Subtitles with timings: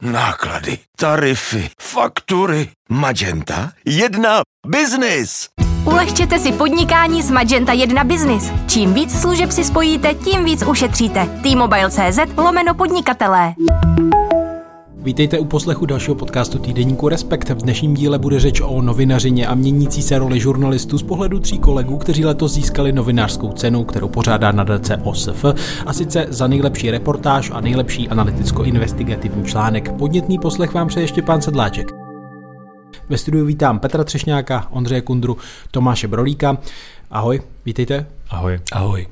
[0.00, 2.68] náklady, tarify, faktury.
[2.88, 5.48] Magenta 1 Business.
[5.84, 8.52] Ulehčete si podnikání s Magenta 1 Business.
[8.68, 11.26] Čím víc služeb si spojíte, tím víc ušetříte.
[11.42, 13.54] T-Mobile.cz lomeno podnikatelé.
[15.02, 17.50] Vítejte u poslechu dalšího podcastu týdeníku Respekt.
[17.50, 21.58] V dnešním díle bude řeč o novinařině a měnící se roli žurnalistů z pohledu tří
[21.58, 25.44] kolegů, kteří letos získali novinářskou cenu, kterou pořádá nadace OSF,
[25.86, 29.92] a sice za nejlepší reportáž a nejlepší analyticko-investigativní článek.
[29.92, 31.86] Podnětný poslech vám přeje ještě pán Sedláček.
[33.08, 35.36] Ve studiu vítám Petra Třešňáka, Ondřeje Kundru,
[35.70, 36.58] Tomáše Brolíka.
[37.10, 38.06] Ahoj, vítejte.
[38.30, 38.58] Ahoj.
[38.72, 39.06] Ahoj.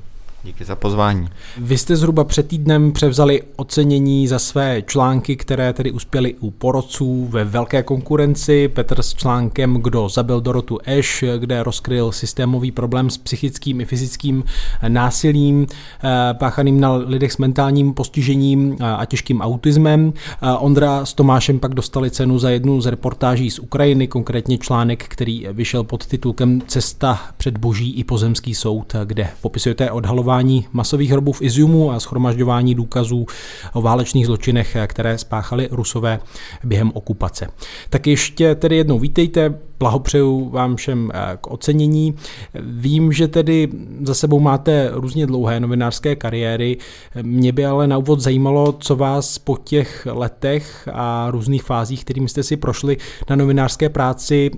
[0.49, 1.29] Díky za pozvání.
[1.59, 7.27] Vy jste zhruba před týdnem převzali ocenění za své články, které tedy uspěly u porodců
[7.31, 8.69] ve velké konkurenci.
[8.69, 14.45] Petr s článkem Kdo zabil Dorotu Eš, kde rozkryl systémový problém s psychickým i fyzickým
[14.89, 20.13] násilím eh, páchaným na lidech s mentálním postižením a těžkým autismem.
[20.59, 25.47] Ondra s Tomášem pak dostali cenu za jednu z reportáží z Ukrajiny, konkrétně článek, který
[25.53, 31.33] vyšel pod titulkem Cesta před boží i pozemský soud, kde popisujete odhalování odhalování masových hrobů
[31.33, 33.27] v Iziumu a schromažďování důkazů
[33.73, 36.21] o válečných zločinech, které spáchali Rusové
[36.65, 37.49] během okupace.
[37.91, 42.15] Tak ještě tedy jednou vítejte, blahopřeju vám všem eh, k ocenění.
[42.55, 43.69] Vím, že tedy
[44.03, 46.79] za sebou máte různě dlouhé novinářské kariéry.
[47.23, 52.29] Mě by ale na úvod zajímalo, co vás po těch letech a různých fázích, kterým
[52.29, 52.97] jste si prošli
[53.31, 54.51] na novinářské práci,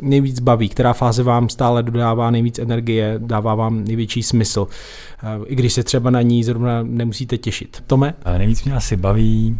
[0.00, 4.68] nejvíc baví, která fáze vám stále dodává nejvíc energie, dává vám největší smysl,
[5.46, 7.82] i když se třeba na ní zrovna nemusíte těšit.
[7.86, 8.14] Tome?
[8.38, 9.58] Nejvíc mě asi baví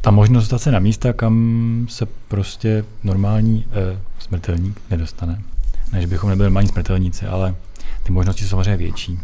[0.00, 5.42] ta možnost dostat se na místa, kam se prostě normální eh, smrtelník nedostane.
[5.92, 7.54] Než bychom nebyli normální smrtelníci, ale
[8.02, 9.18] ty možnosti jsou samozřejmě větší.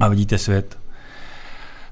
[0.00, 0.78] A vidíte svět,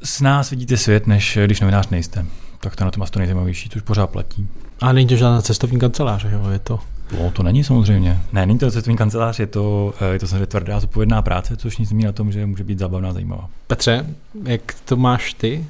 [0.03, 2.27] s nás vidíte svět, než když novinář nejste.
[2.61, 4.49] Tak to na tom asi to nejzajímavější, což pořád platí.
[4.81, 6.51] A není to žádná cestovní kancelář, jo?
[6.51, 6.81] Je to
[7.19, 8.19] No, to není samozřejmě.
[8.33, 11.79] Ne, není to cestovní kancelář, je to, eh, je to samozřejmě tvrdá, zodpovědná práce, což
[11.79, 13.49] nic zmíní na tom, že může být zábavná, zajímavá.
[13.67, 14.07] Petře,
[14.45, 15.65] jak to máš ty?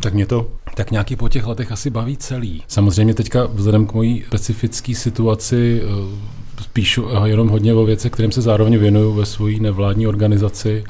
[0.00, 2.62] Tak mě to tak nějaký po těch letech asi baví celý.
[2.68, 6.34] Samozřejmě teďka vzhledem k mojí specifické situaci eh,
[6.72, 10.84] píšu jenom hodně o věcech, kterým se zároveň věnuju ve své nevládní organizaci,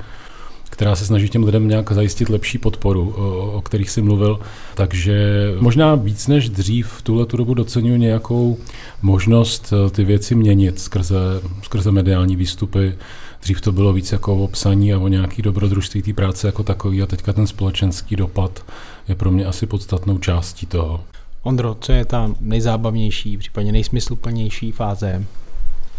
[0.74, 4.40] která se snaží těm lidem nějak zajistit lepší podporu, o, o kterých si mluvil.
[4.74, 8.58] Takže možná víc než dřív v tuhle tu dobu docenuji nějakou
[9.02, 11.16] možnost eh, ty věci měnit skrze,
[11.62, 12.94] skrze mediální výstupy.
[13.42, 17.02] Dřív to bylo víc jako o psaní a o nějaký dobrodružství té práce jako takový
[17.02, 18.64] a teďka ten společenský dopad
[19.08, 21.00] je pro mě asi podstatnou částí toho.
[21.42, 25.24] Ondro, co je ta nejzábavnější, případně nejsmysluplnější fáze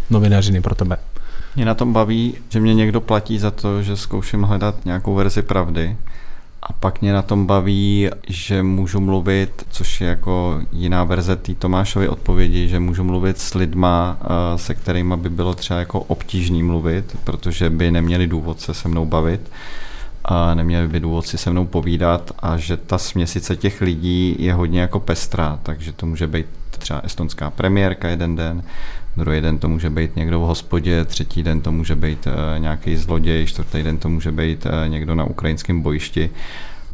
[0.09, 0.97] novinařiny pro tebe?
[1.55, 5.41] Mě na tom baví, že mě někdo platí za to, že zkouším hledat nějakou verzi
[5.41, 5.97] pravdy.
[6.63, 11.55] A pak mě na tom baví, že můžu mluvit, což je jako jiná verze té
[11.55, 16.63] Tomášovy odpovědi, že můžu mluvit s lidma, eh, se kterými by bylo třeba jako obtížný
[16.63, 19.51] mluvit, protože by neměli důvod se se mnou bavit
[20.25, 24.53] a neměli by důvod si se mnou povídat a že ta směsice těch lidí je
[24.53, 26.45] hodně jako pestrá, takže to může být
[26.77, 28.63] třeba estonská premiérka jeden den,
[29.17, 32.95] druhý den to může být někdo v hospodě, třetí den to může být eh, nějaký
[32.95, 36.29] zloděj, čtvrtý den to může být eh, někdo na ukrajinském bojišti.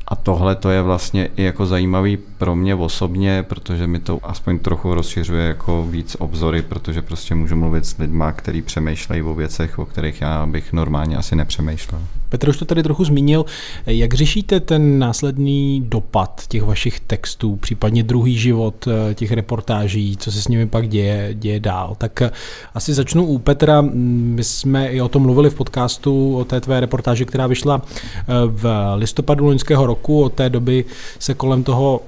[0.07, 4.59] A tohle to je vlastně i jako zajímavý pro mě osobně, protože mi to aspoň
[4.59, 9.79] trochu rozšiřuje jako víc obzory, protože prostě můžu mluvit s lidma, kteří přemýšlejí o věcech,
[9.79, 12.01] o kterých já bych normálně asi nepřemýšlel.
[12.31, 13.45] Petr už to tady trochu zmínil.
[13.85, 20.31] Jak řešíte ten následný dopad těch vašich textů, případně druhý život eh, těch reportáží, co
[20.31, 21.95] se s nimi pak děje, děje dál?
[21.97, 22.31] Tak eh,
[22.73, 23.81] asi začnu u Petra.
[23.81, 28.23] My jsme i o tom mluvili v podcastu, o té tvé reportáži, která vyšla eh,
[28.45, 30.23] v listopadu loňského roku.
[30.23, 30.85] Od té doby
[31.19, 32.01] se kolem toho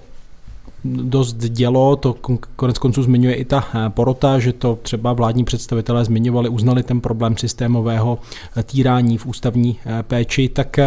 [0.86, 2.16] dost dělo, to
[2.56, 7.02] konec konců zmiňuje i ta eh, porota, že to třeba vládní představitelé zmiňovali, uznali ten
[7.02, 8.20] problém systémového
[8.58, 10.80] eh, týrání v ústavní eh, péči, tak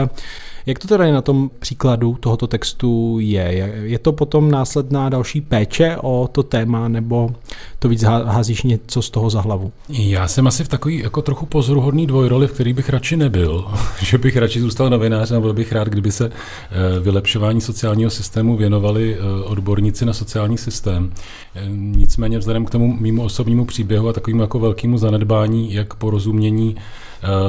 [0.67, 3.73] jak to tedy na tom příkladu tohoto textu je?
[3.83, 7.31] Je to potom následná další péče o to téma, nebo
[7.79, 9.73] to víc házíš něco z toho za hlavu?
[9.89, 13.65] Já jsem asi v takový jako trochu pozoruhodný dvojroli, v který bych radši nebyl.
[14.03, 18.57] že bych radši zůstal novinářem a byl bych rád, kdyby se eh, vylepšování sociálního systému
[18.57, 21.13] věnovali eh, odborníci na sociální systém.
[21.55, 26.77] Eh, nicméně vzhledem k tomu mýmu osobnímu příběhu a takovému jako velkému zanedbání, jak porozumění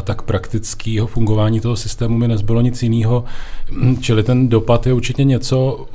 [0.04, 3.07] tak praktického fungování toho systému mi nezbylo nic jiného.
[4.00, 5.86] Čili ten dopad je určitě něco,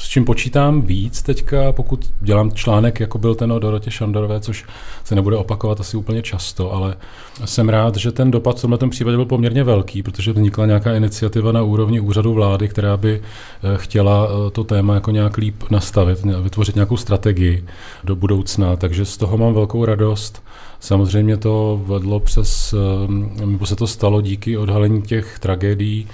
[0.00, 4.64] s čím počítám víc teďka, pokud dělám článek, jako byl ten o Dorotě Šandorové, což
[5.04, 6.96] se nebude opakovat asi úplně často, ale
[7.44, 11.52] jsem rád, že ten dopad v tomto případě byl poměrně velký, protože vznikla nějaká iniciativa
[11.52, 16.18] na úrovni úřadu vlády, která by eh, chtěla eh, to téma jako nějak líp nastavit,
[16.42, 17.64] vytvořit nějakou strategii
[18.04, 20.42] do budoucna, takže z toho mám velkou radost.
[20.80, 26.06] Samozřejmě to vedlo přes, eh, nebo se to stalo díky odhalení těch tragédií,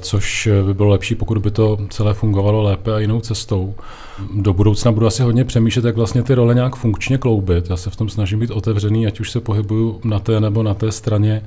[0.00, 3.74] což by bylo lepší, pokud by to celé fungovalo lépe a jinou cestou.
[4.34, 7.70] Do budoucna budu asi hodně přemýšlet, jak vlastně ty role nějak funkčně kloubit.
[7.70, 10.74] Já se v tom snažím být otevřený, ať už se pohybuju na té nebo na
[10.74, 11.42] té straně.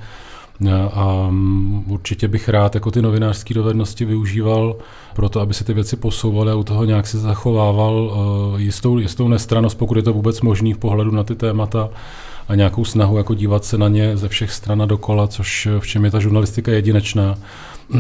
[0.94, 4.76] A mm, určitě bych rád jako ty novinářské dovednosti využíval
[5.16, 8.98] pro to, aby se ty věci posouvaly a u toho nějak se zachovával eh, jistou,
[8.98, 11.90] jistou nestranost, pokud je to vůbec možný v pohledu na ty témata
[12.48, 15.88] a nějakou snahu jako dívat se na ně ze všech stran a dokola, což v
[15.88, 17.36] čem je ta žurnalistika jedinečná.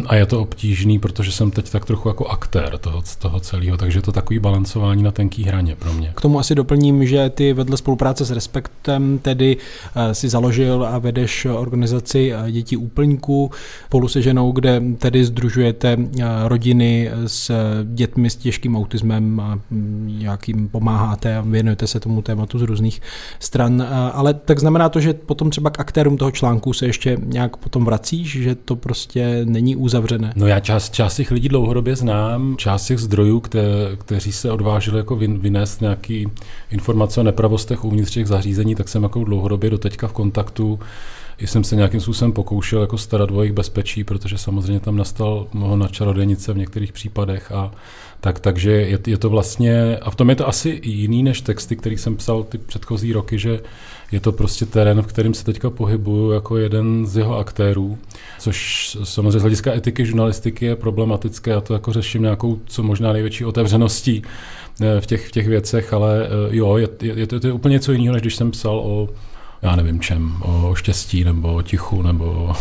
[0.06, 3.98] A je to obtížný, protože jsem teď tak trochu jako aktér toho, toho celého, takže
[3.98, 6.12] je to takový balancování na tenký hraně pro mě.
[6.16, 9.58] K tomu asi doplním, že ty vedle spolupráce s Respektem tedy
[9.96, 13.52] eh, si založil a vedeš organizaci eh, Dětí úplníků
[13.86, 17.52] spolu se ženou, kde tedy združujete eh, rodiny s
[17.84, 23.02] dětmi s těžkým autismem a mm, jakým pomáháte a věnujete se tomu tématu z různých
[23.40, 23.88] stran.
[24.14, 27.86] Ale tak znamená to, že potom třeba k aktérům toho článku se ještě nějak potom
[27.86, 30.34] vracíš, že to prostě není uzavřené?
[30.36, 33.62] No já část, část těch lidí dlouhodobě znám, část těch zdrojů, kte,
[33.98, 36.28] kteří se odvážili jako vynést nějaký
[36.72, 40.80] informace o nepravostech uvnitř těch zařízení, tak jsem jako dlouhodobě do teďka v kontaktu
[41.40, 45.76] jsem se nějakým způsobem pokoušel jako starat o jejich bezpečí, protože samozřejmě tam nastal mnoho
[45.76, 47.72] na čarodějnice v některých případech a
[48.26, 51.76] tak, takže je, je, to vlastně, a v tom je to asi jiný než texty,
[51.76, 53.60] který jsem psal ty předchozí roky, že
[54.12, 57.98] je to prostě terén, v kterém se teďka pohybuju jako jeden z jeho aktérů,
[58.40, 63.14] což samozřejmě z hlediska etiky žurnalistiky je problematické, já to jako řeším nějakou co možná
[63.14, 64.24] největší otevřeností
[64.82, 67.56] eh, v těch, v těch věcech, ale eh, jo, je, je, je, to, je to
[67.56, 69.10] úplně něco jiného, než když jsem psal o
[69.62, 72.54] já nevím čem, o štěstí nebo o tichu nebo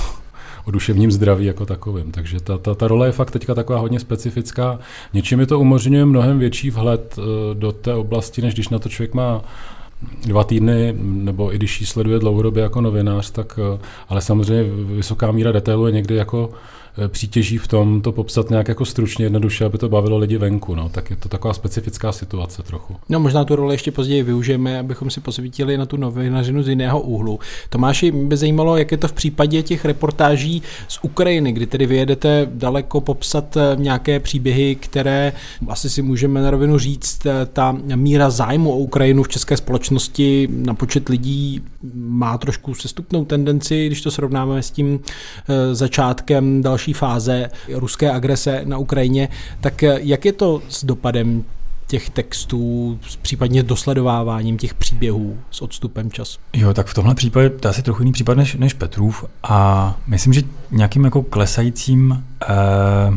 [0.64, 2.12] o duševním zdraví jako takovým.
[2.12, 4.78] Takže ta, ta, ta role je fakt teďka taková hodně specifická.
[5.12, 8.88] Něčím mi to umožňuje mnohem větší vhled eh, do té oblasti, než když na to
[8.88, 9.43] člověk má
[10.26, 13.78] dva týdny, nebo i když ji sleduje dlouhodobě jako novinář, tak eh,
[14.08, 14.64] ale samozřejmě
[14.96, 16.50] vysoká míra detailu je někdy jako
[17.08, 20.75] přítěží v tom to popsat nějak jako stručně, jednoduše, aby to bavilo lidi venku.
[20.75, 20.88] No.
[20.88, 22.96] Tak je to taková specifická situace trochu.
[23.08, 27.00] No možná tu roli ještě později využijeme, abychom si posvítili na tu novinařinu z jiného
[27.00, 27.41] úhlu.
[27.69, 31.87] Tomáši, mě by zajímalo, jak je to v případě těch reportáží z Ukrajiny, kdy tedy
[31.87, 35.32] vyjedete daleko popsat eh, nějaké příběhy, které
[35.69, 40.49] asi si můžeme na rovinu říct, eh, ta míra zájmu o Ukrajinu v české společnosti
[40.50, 41.62] na počet lidí
[41.94, 45.00] má trošku sestupnou tendenci, když to srovnáme s tím
[45.73, 49.28] začátkem další další fáze ruské agrese na Ukrajině,
[49.60, 51.44] tak jak je to s dopadem
[51.86, 56.40] těch textů, s případně dosledováváním těch příběhů s odstupem času.
[56.52, 60.32] Jo, tak v tomhle případě to asi trochu jiný případ než, než Petrův a myslím,
[60.32, 63.16] že nějakým jako klesajícím eh,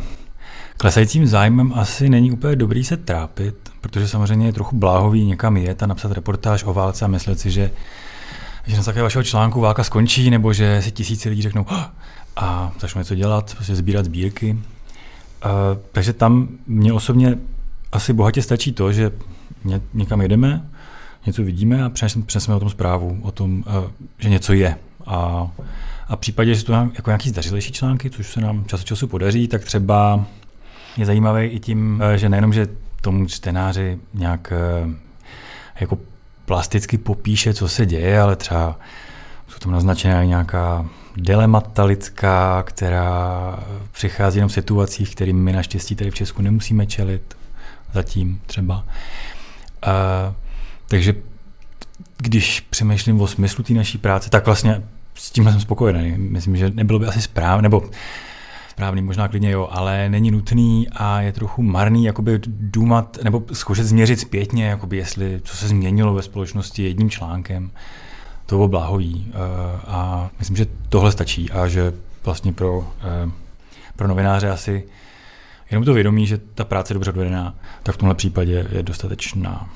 [0.78, 5.84] klesajícím zájmem asi není úplně dobrý se trápit, protože samozřejmě je trochu bláhový někam jet
[5.84, 7.72] a napsat reportáž o válce a myslet si, že
[8.68, 11.66] že na základě vašeho článku válka skončí, nebo že si tisíci lidí řeknou,
[12.38, 14.54] a začnu něco dělat, prostě sbírat sbírky.
[14.54, 15.52] Uh,
[15.92, 17.38] takže tam mě osobně
[17.92, 19.12] asi bohatě stačí to, že
[19.64, 20.70] ně, někam jedeme,
[21.26, 21.90] něco vidíme a
[22.26, 24.76] přineseme o tom zprávu, o tom, uh, že něco je.
[25.06, 25.48] A,
[26.08, 29.08] a v případě, že to jako nějaký zdařilejší články, což se nám čas od času
[29.08, 30.26] podaří, tak třeba
[30.98, 32.68] je zajímavý i tím, uh, že nejenom, že
[33.02, 34.54] tomu čtenáři nějak
[35.80, 35.98] jako
[36.46, 38.80] plasticky popíše, co se děje, ale třeba
[39.48, 40.86] jsou tam naznačená nějaká
[41.18, 43.60] dilemata lidská, která
[43.92, 47.38] přichází jenom v situacích, kterým my naštěstí tady v Česku nemusíme čelit,
[47.94, 48.76] zatím třeba.
[49.88, 50.34] Uh,
[50.88, 51.16] takže
[52.18, 54.84] když přemýšlím o smyslu té naší práce, tak vlastně
[55.16, 56.18] s tím jsem spokojený.
[56.18, 57.90] Myslím, že nebylo by asi správné, nebo
[58.70, 63.84] správný, možná klidně jo, ale není nutný a je trochu marný jakoby důmat, nebo zkoušet
[63.84, 67.72] změřit zpětně, jakoby jestli, co se změnilo ve společnosti jedním článkem
[68.48, 69.26] to bylo bláhový.
[69.30, 69.36] Eh,
[69.88, 73.32] a myslím, že tohle stačí a že vlastně pro, eh,
[73.96, 74.84] pro novináře asi
[75.72, 79.70] jenom to vědomí, že ta práce je dobře odvedená, tak v tomhle případě je dostatečná.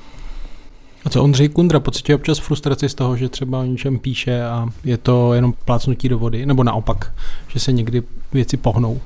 [1.05, 4.67] A co Ondřej Kundra, pocituje občas frustraci z toho, že třeba o něčem píše a
[4.83, 7.13] je to jenom plácnutí do vody, nebo naopak,
[7.47, 9.01] že se někdy věci pohnou?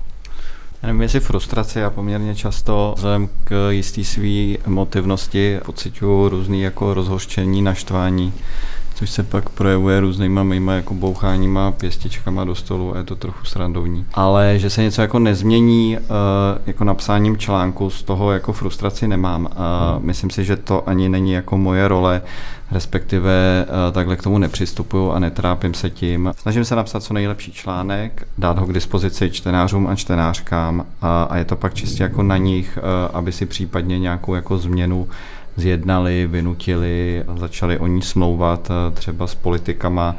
[0.81, 6.93] Já nevím, jestli frustraci a poměrně často vzhledem k jistý svý emotivnosti pocituju různý jako
[6.93, 8.33] rozhoštění, naštvání
[8.95, 13.45] což se pak projevuje různýma mýma jako boucháníma, pěstičkama do stolu a je to trochu
[13.45, 14.05] srandovní.
[14.13, 15.97] Ale že se něco jako nezmění
[16.65, 19.49] jako napsáním článku, z toho jako frustraci nemám.
[19.99, 22.21] Myslím si, že to ani není jako moje role
[22.71, 26.33] respektive eh, takhle k tomu nepřistupuju a netrápím se tím.
[26.37, 31.37] Snažím se napsat co nejlepší článek, dát ho k dispozici čtenářům a čtenářkám a, a
[31.37, 35.07] je to pak čistě jako na nich, eh, aby si případně nějakou jako změnu
[35.55, 40.15] zjednali, vynutili, začali o ní smlouvat eh, třeba s politikama,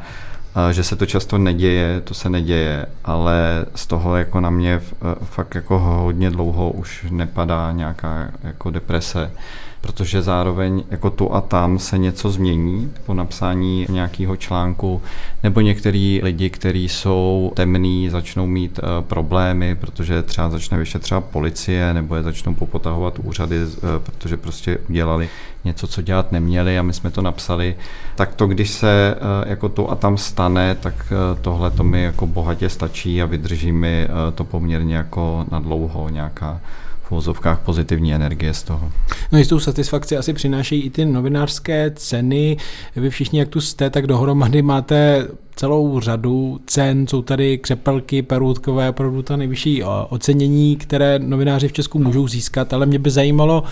[0.71, 4.81] že se to často neděje, to se neděje, ale z toho jako na mě
[5.23, 9.31] fakt jako hodně dlouho už nepadá nějaká jako deprese
[9.81, 15.01] protože zároveň jako tu a tam se něco změní po napsání nějakého článku,
[15.43, 21.93] nebo některý lidi, kteří jsou temní, začnou mít uh, problémy, protože třeba začne vyšetřovat policie,
[21.93, 23.69] nebo je začnou popotahovat úřady, uh,
[24.03, 25.29] protože prostě udělali
[25.65, 27.75] něco, co dělat neměli a my jsme to napsali,
[28.15, 32.27] tak to, když se uh, jako tu a tam stane, tak tohle to mi jako
[32.27, 36.61] bohatě stačí a vydrží mi to poměrně jako na dlouho nějaká
[37.07, 38.91] v vozovkách pozitivní energie z toho.
[39.31, 42.57] No jistou satisfakci asi přinášejí i ty novinářské ceny.
[42.95, 48.89] Vy všichni, jak tu jste, tak dohromady máte celou řadu cen, jsou tady křepelky, perutkové,
[48.89, 53.63] opravdu ta nejvyšší ocenění, které novináři v Česku můžou získat, ale mě by zajímalo,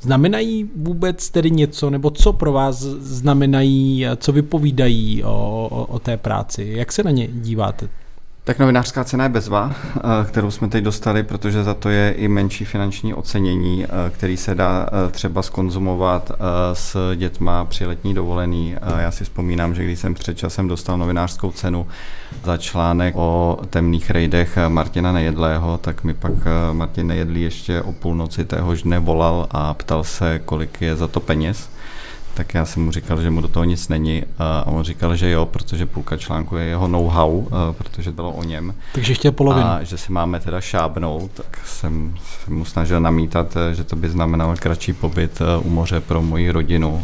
[0.00, 6.16] Znamenají vůbec tedy něco, nebo co pro vás znamenají, co vypovídají o, o, o té
[6.16, 6.72] práci?
[6.76, 7.88] Jak se na ně díváte?
[8.48, 12.28] Tak novinářská cena je bezva, eh, kterou jsme teď dostali, protože za to je i
[12.28, 16.32] menší finanční ocenění, eh, který se dá eh, třeba skonzumovat
[16.72, 18.76] s dětma při letní dovolený.
[18.98, 21.86] Já si vzpomínám, že když jsem před časem dostal novinářskou cenu
[22.44, 26.32] za článek o temných rejdech Martina Nejedlého, tak mi pak
[26.72, 31.20] Martin Nejedlý ještě o půlnoci téhož dne volal a ptal se, kolik je za to
[31.20, 31.68] peněz
[32.38, 35.30] tak já jsem mu říkal, že mu do toho nic není a on říkal, že
[35.30, 38.74] jo, protože půlka článku je jeho know-how, protože bylo o něm.
[38.94, 39.66] Takže chtěl polovinu.
[39.66, 44.10] A že si máme teda šábnout, tak jsem, jsem mu snažil namítat, že to by
[44.10, 47.02] znamenalo kratší pobyt u moře pro moji rodinu.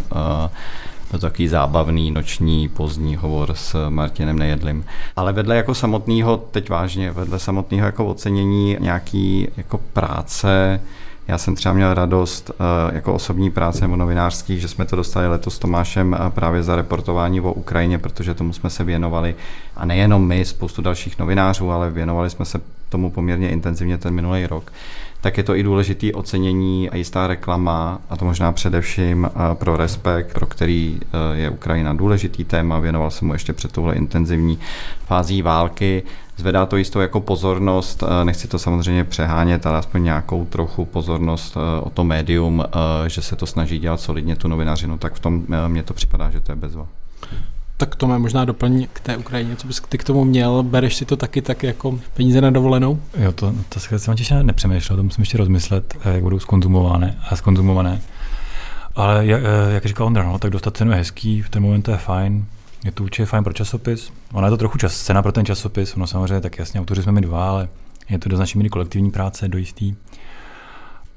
[1.10, 4.84] To takový zábavný noční pozdní hovor s Martinem Nejedlým.
[5.16, 10.80] Ale vedle jako samotného, teď vážně, vedle samotného jako ocenění nějaký jako práce,
[11.28, 15.28] já jsem třeba měl radost eh, jako osobní práce nebo novinářský, že jsme to dostali
[15.28, 19.34] letos s Tomášem eh, právě za reportování o Ukrajině, protože tomu jsme se věnovali.
[19.76, 24.46] A nejenom my, spoustu dalších novinářů, ale věnovali jsme se tomu poměrně intenzivně ten minulý
[24.46, 24.72] rok
[25.24, 29.76] tak je to i důležité ocenění a jistá reklama, a to možná především eh, pro
[29.76, 31.00] Respekt, pro který
[31.32, 34.58] je Ukrajina důležitý téma, věnoval jsem mu ještě před touhle intenzivní
[35.06, 36.02] fází války
[36.36, 41.56] Zvedá to jistou jako pozornost, eh, nechci to samozřejmě přehánět, ale aspoň nějakou trochu pozornost
[41.56, 45.20] eh, o to médium, eh, že se to snaží dělat solidně tu novinařinu, tak v
[45.20, 46.86] tom mně to připadá, že to je bezva.
[47.76, 50.96] Tak to má možná doplň k té Ukrajině, co bys ty k tomu měl, bereš
[50.96, 53.00] si to taky tak jako peníze na dovolenou?
[53.18, 58.00] Jo, to, to jsem těž nepřemýšlel, to musím ještě rozmyslet, jak budou skonzumované a skonzumované.
[58.94, 59.42] Ale jak,
[59.74, 62.46] jak říkal Ondra, no, tak dostat cenu je hezký, v ten moment to je fajn,
[62.84, 64.12] je to určitě fajn pro časopis.
[64.32, 67.12] Ona je to trochu čas, cena pro ten časopis, ono samozřejmě tak jasně, autoři jsme
[67.12, 67.68] my dva, ale
[68.08, 69.94] je to do značné míry kolektivní práce, do jistý.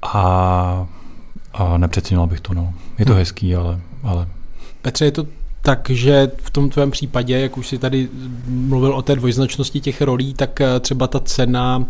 [0.02, 0.86] A,
[1.52, 2.74] a nepřeceňoval bych to, no.
[2.98, 3.16] Je to hm.
[3.16, 4.28] hezký, ale, ale
[4.82, 5.26] Petře, je to
[5.68, 8.08] takže v tom tvém případě, jak už si tady
[8.46, 11.84] mluvil o té dvojznačnosti těch rolí, tak eh, třeba ta cena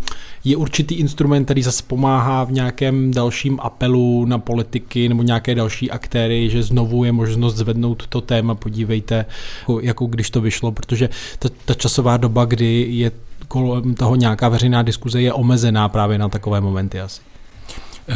[0.44, 5.90] je určitý instrument, který zase pomáhá v nějakém dalším apelu na politiky nebo nějaké další
[5.90, 9.26] aktéry, že znovu je možnost zvednout to téma, podívejte,
[9.60, 11.08] jako, jako když to vyšlo, protože
[11.38, 13.12] ta, ta časová doba, kdy je
[13.48, 17.27] kolem toho nějaká veřejná diskuze, je omezená právě na takové momenty asi.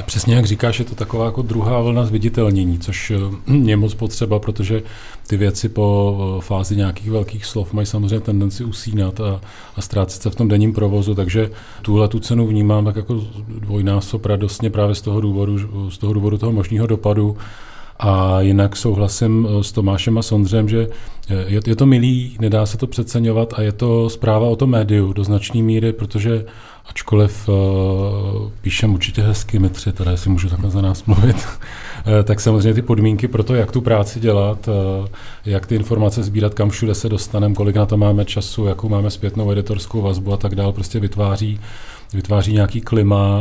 [0.07, 3.17] Přesně jak říkáš, je to taková jako druhá vlna zviditelnění, což eh,
[3.63, 4.83] je moc potřeba, protože
[5.27, 9.41] ty věci po eh, fázi nějakých velkých slov mají samozřejmě tendenci usínat a,
[9.77, 11.51] a ztrácet se v tom denním provozu, takže
[11.83, 15.59] tuhle tu cenu vnímám tak jako dvojnásob radostně právě z toho důvodu,
[15.91, 17.37] z toho důvodu toho možného dopadu.
[18.03, 20.89] A jinak souhlasím s Tomášem a Sondřem, že
[21.47, 25.13] je, je to milý, nedá se to přeceňovat a je to zpráva o tom médiu
[25.13, 26.45] do značné míry, protože
[26.87, 27.55] ačkoliv uh,
[28.61, 32.75] píšem určitě hezky my tři, teda jestli můžu takhle za nás mluvit, uh, tak samozřejmě
[32.75, 35.07] ty podmínky pro to, jak tu práci dělat, uh,
[35.45, 39.11] jak ty informace sbírat, kam všude se dostaneme, kolik na to máme času, jakou máme
[39.11, 41.61] zpětnou editorskou vazbu a tak dále, prostě vytváří
[42.15, 43.41] vytváří nějaký klima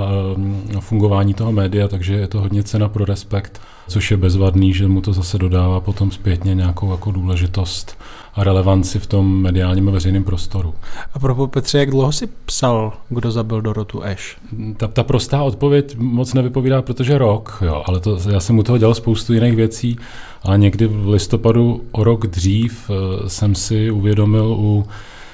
[0.80, 5.02] fungování toho média, takže je to hodně cena pro respekt, což je bezvadný, že mu
[5.02, 7.98] to zase dodává potom zpětně nějakou jako důležitost
[8.36, 10.74] a relevanci v tom mediálním a veřejném prostoru.
[11.14, 14.38] A pro Petře, jak dlouho si psal, kdo zabil Dorotu Eš?
[14.78, 18.78] Ta, ta prostá odpověď moc nevypovídá, protože rok, jo, ale to, já jsem u toho
[18.78, 19.98] dělal spoustu jiných věcí,
[20.44, 24.86] ale někdy v listopadu o rok dřív eh, jsem si uvědomil u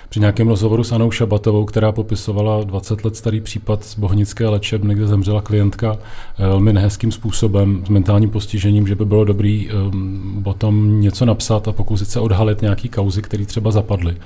[0.10, 4.96] při nějakém rozhovoru s Anou Šabatovou, která popisovala 20 let starý případ z bohnické léčebny,
[4.96, 5.98] kde zemřela klientka
[6.40, 11.26] eh, velmi nehezkým způsobem, s mentálním postižením, že by bylo dobrý um, o tom něco
[11.26, 14.18] napsat a pokusit se odhalit nějaký kauzy, které třeba zapadly.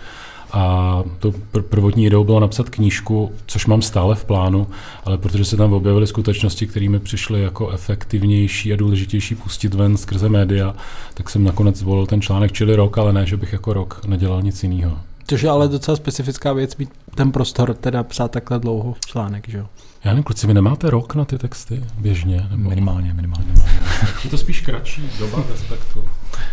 [0.54, 4.68] A to pr- prvotní ideou bylo napsat knížku, což mám stále v plánu,
[5.06, 9.98] ale protože se tam objevily skutečnosti, které mi přišly jako efektivnější a důležitější pustit ven
[9.98, 10.76] skrze média,
[11.14, 14.42] tak jsem nakonec zvolil ten článek, čili rok, ale ne, že bych jako rok nedělal
[14.42, 14.98] nic jiného.
[15.28, 19.58] Což je ale docela specifická věc, mít ten prostor, teda psát takhle dlouho článek, že
[19.58, 19.68] jo?
[20.04, 22.48] Já nevím, kluci, vy nemáte rok na ty texty běžně?
[22.52, 22.70] Nebo...
[22.70, 23.46] Minimálně, minimálně.
[23.48, 23.80] minimálně.
[24.24, 26.04] je to spíš kratší doba respektu.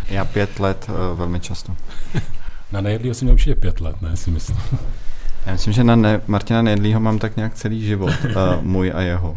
[0.09, 1.75] Já pět let uh, velmi často.
[2.71, 4.57] na Nejedlýho jsem měl určitě pět let, ne, si myslím.
[5.45, 9.01] Já myslím, že na ne- Martina Nejedlýho mám tak nějak celý život, uh, můj a
[9.01, 9.35] jeho.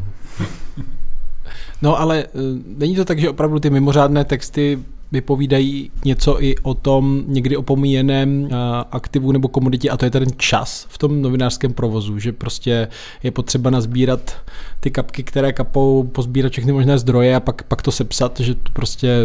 [1.83, 2.41] No ale uh,
[2.79, 4.79] není to tak, že opravdu ty mimořádné texty
[5.13, 8.49] vypovídají něco i o tom někdy opomíjeném
[8.91, 12.89] aktivu nebo komoditě a to je ten čas v tom novinářském provozu, že prostě
[13.23, 14.37] je potřeba nazbírat
[14.81, 18.73] ty kapky, které kapou, pozbírat všechny možné zdroje a pak, pak to sepsat, že to
[18.73, 19.17] prostě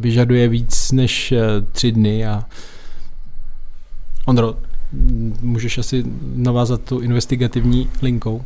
[0.00, 1.40] vyžaduje víc než e,
[1.72, 2.44] tři dny a
[4.26, 4.56] Ondro,
[5.42, 8.44] můžeš asi navázat tu investigativní linkou.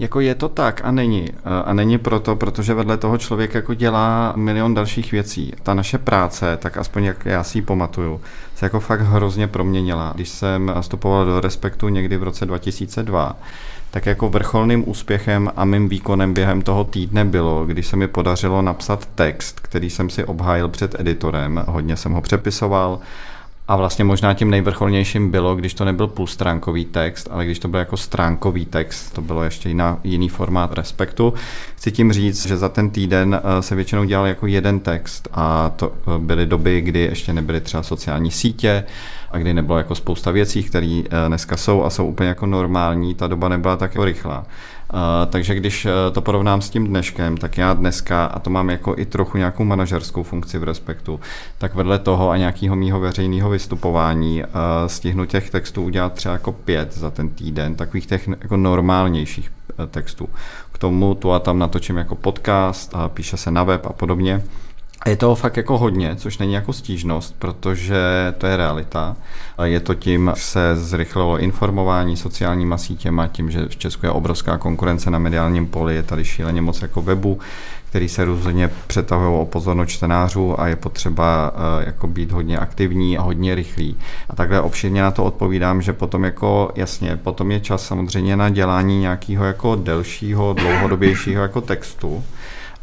[0.00, 1.28] Jako je to tak a není.
[1.64, 5.52] A není proto, protože vedle toho člověk jako dělá milion dalších věcí.
[5.62, 8.20] Ta naše práce, tak aspoň jak já si ji pamatuju,
[8.56, 10.12] se jako fakt hrozně proměnila.
[10.14, 13.36] Když jsem nastupoval do Respektu někdy v roce 2002,
[13.90, 18.62] tak jako vrcholným úspěchem a mým výkonem během toho týdne bylo, když se mi podařilo
[18.62, 22.98] napsat text, který jsem si obhájil před editorem, hodně jsem ho přepisoval,
[23.70, 27.78] a vlastně možná tím nejvrcholnějším bylo, když to nebyl půlstránkový text, ale když to byl
[27.80, 31.34] jako stránkový text, to bylo ještě jiná, jiný formát respektu.
[31.76, 35.72] Chci tím říct, že za ten týden eh, se většinou dělal jako jeden text a
[35.76, 38.84] to eh, byly doby, kdy ještě nebyly třeba sociální sítě
[39.30, 43.14] a kdy nebylo jako spousta věcí, které eh, dneska jsou a jsou úplně jako normální,
[43.14, 44.46] ta doba nebyla tak jako rychlá.
[45.30, 48.94] Takže když uh, to porovnám s tím dneškem, tak já dneska, a to mám jako
[48.98, 51.20] i trochu nějakou manažerskou funkci v Respektu,
[51.58, 54.48] tak vedle toho a nějakého mýho veřejného vystupování uh,
[54.86, 59.52] stihnu těch textů udělat třeba jako pět za ten týden, takových těch jako normálnějších
[59.90, 60.28] textů.
[60.72, 64.42] K tomu tu a tam natočím jako podcast, píše se na web a podobně.
[65.02, 69.16] A je toho fakt jako hodně, což není jako stížnost, protože to je realita.
[69.62, 75.10] Je to tím, se zrychlilo informování sociálníma sítěma, tím, že v Česku je obrovská konkurence
[75.10, 77.38] na mediálním poli, je tady šíleně moc jako webu,
[77.90, 83.18] který se různě přetahují o pozornost čtenářů a je potřeba uh, jako být hodně aktivní
[83.18, 83.96] a hodně rychlý.
[84.28, 88.48] A takhle obširně na to odpovídám, že potom jako jasně, potom je čas samozřejmě na
[88.48, 92.24] dělání nějakého jako delšího, dlouhodobějšího jako textu,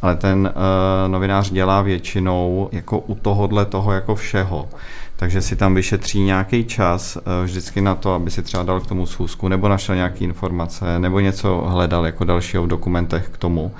[0.01, 4.69] ale ten uh, novinář dělá většinou jako u tohohle toho jako všeho.
[5.15, 8.87] Takže si tam vyšetří nějaký čas uh, vždycky na to, aby si třeba dal k
[8.87, 13.71] tomu schůzku, nebo našel nějaké informace, nebo něco hledal jako dalšího v dokumentech k tomu.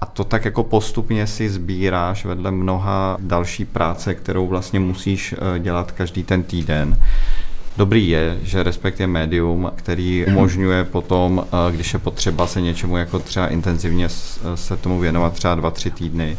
[0.00, 5.58] A to tak jako postupně si sbíráš vedle mnoha další práce, kterou vlastně musíš uh,
[5.58, 6.96] dělat každý ten týden.
[7.76, 12.96] Dobrý je, že Respekt je médium, který umožňuje potom, eh, když je potřeba se něčemu
[12.96, 14.08] jako třeba intenzivně
[14.54, 16.36] se tomu věnovat třeba dva, tři týdny,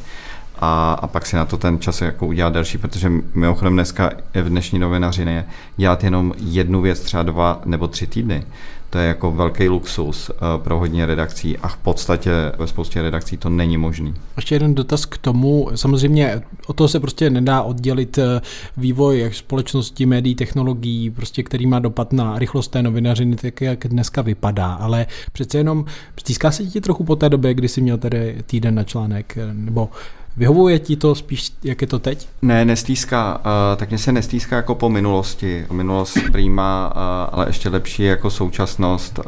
[0.63, 4.49] a, a pak si na to ten čas jako udělat delší, protože mimochodem dneska v
[4.49, 5.45] dnešní novinařině
[5.77, 8.43] dělat jenom jednu věc třeba dva nebo tři týdny.
[8.89, 13.37] To je jako velký luxus eh, pro hodně redakcí a v podstatě ve spoustě redakcí
[13.37, 14.13] to není možný.
[14.35, 15.69] Ještě jeden dotaz k tomu.
[15.75, 18.41] Samozřejmě o toho se prostě nedá oddělit eh,
[18.77, 24.21] vývoj společnosti, médií, technologií, prostě, který má dopad na rychlost té novinařiny, tak jak dneska
[24.21, 24.73] vypadá.
[24.73, 25.85] Ale přece jenom
[26.19, 29.53] stýská se ti trochu po té době, kdy jsi měl tady týden na článek, eh,
[29.53, 29.89] nebo
[30.37, 32.27] Vyhovuje ti to spíš, jak je to teď?
[32.41, 33.37] Ne, nestýská.
[33.37, 35.65] Uh, tak mě se nestýská jako po minulosti.
[35.71, 39.25] Minulost prýma, uh, ale ještě lepší jako současnost uh,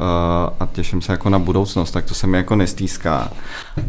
[0.59, 3.31] a těším se jako na budoucnost, tak to se mi jako nestýská.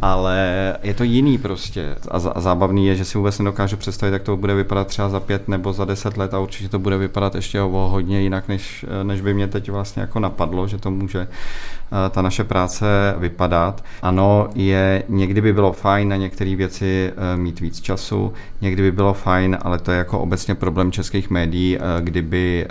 [0.02, 1.96] Ale je to jiný prostě.
[2.10, 5.20] A, a zábavný je, že si vůbec nedokážu představit, jak to bude vypadat třeba za
[5.20, 8.86] pět nebo za deset let a určitě to bude vypadat ještě o hodně jinak, než,
[9.02, 11.28] než by mě teď vlastně jako napadlo, že to může
[12.10, 13.84] ta naše práce vypadat.
[14.02, 18.32] Ano, je, někdy by bylo fajn na některé věci eh, mít víc času.
[18.60, 22.66] Někdy by bylo fajn, ale to je jako obecně problém českých médií, kdyby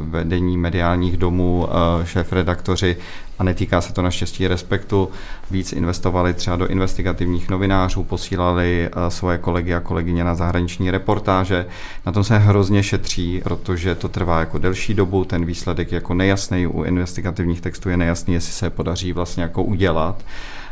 [0.00, 1.68] vedení mediálních domů,
[2.04, 2.96] šéf-redaktoři
[3.38, 5.08] a netýká se to naštěstí respektu,
[5.50, 11.66] víc investovali třeba do investigativních novinářů, posílali svoje kolegy a kolegyně na zahraniční reportáže.
[12.06, 16.14] Na tom se hrozně šetří, protože to trvá jako delší dobu, ten výsledek je jako
[16.14, 20.24] nejasný, u investigativních textů je nejasný, jestli se podaří vlastně jako udělat.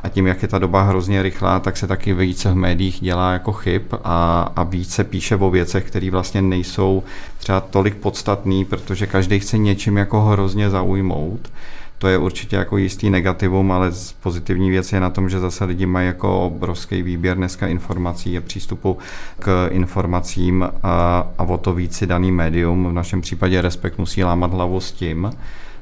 [0.02, 3.32] A tím, jak je ta doba hrozně rychlá, tak se taky více v médiích dělá
[3.32, 7.02] jako chyb a, a více píše o věcech, které vlastně nejsou
[7.38, 11.52] třeba tolik podstatný, protože každý chce něčím jako hrozně zaujmout.
[11.98, 15.86] To je určitě jako jistý negativum, ale pozitivní věc je na tom, že zase lidi
[15.86, 18.98] mají jako obrovský výběr dneska informací a přístupu
[19.38, 24.24] k informacím a, a o to víc si daný médium, v našem případě Respekt musí
[24.24, 25.30] lámat hlavu s tím,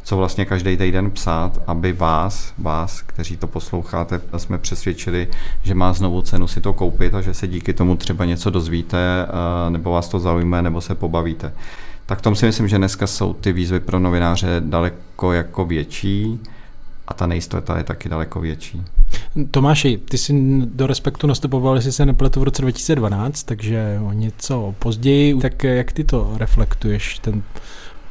[0.09, 5.29] co vlastně každý týden psát, aby vás, vás, kteří to posloucháte, jsme přesvědčili,
[5.63, 9.27] že má znovu cenu si to koupit a že se díky tomu třeba něco dozvíte,
[9.69, 11.53] nebo vás to zaujme, nebo se pobavíte.
[12.07, 16.41] Tak tom si myslím, že dneska jsou ty výzvy pro novináře daleko jako větší
[17.09, 18.83] a ta nejistota je taky daleko větší.
[19.51, 24.75] Tomáši, ty jsi do Respektu nastupoval, jestli se nepletu, v roce 2012, takže o něco
[24.79, 25.41] později.
[25.41, 27.43] Tak jak ty to reflektuješ, ten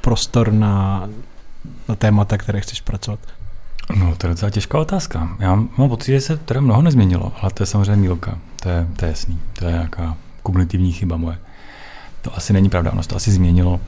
[0.01, 1.09] prostor na
[1.89, 3.19] na témata, které chceš pracovat?
[3.95, 5.29] No, to je docela těžká otázka.
[5.39, 8.37] Já mám pocit, že se teda mnoho nezměnilo, ale to je samozřejmě mílka.
[8.63, 9.39] To je, to je jasný.
[9.59, 11.37] To je nějaká kumulativní chyba moje.
[12.21, 13.79] To asi není pravda, ono se to asi změnilo,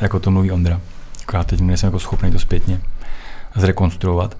[0.00, 0.80] jako to mluví Ondra.
[1.22, 2.80] Akorát teď nejsem jako schopný to zpětně
[3.54, 4.36] zrekonstruovat.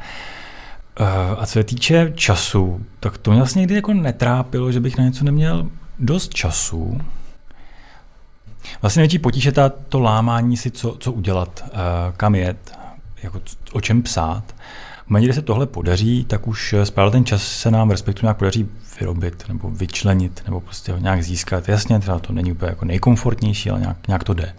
[1.00, 4.98] Eh, a co se týče času, tak to mě vlastně někdy jako netrápilo, že bych
[4.98, 7.00] na něco neměl dost času.
[8.82, 9.52] Vlastně největší potíž je
[9.88, 11.70] to lámání si, co, co udělat, eh,
[12.16, 12.78] kam jet,
[13.24, 13.40] jako
[13.72, 14.54] o čem psát.
[15.18, 18.68] Kdy se tohle podaří, tak už správně ten čas se nám respektu nějak podaří
[19.00, 21.68] vyrobit nebo vyčlenit nebo prostě ho nějak získat.
[21.68, 24.54] Jasně, třeba to není úplně jako nejkomfortnější, ale nějak, nějak to jde.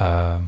[0.00, 0.44] Uh,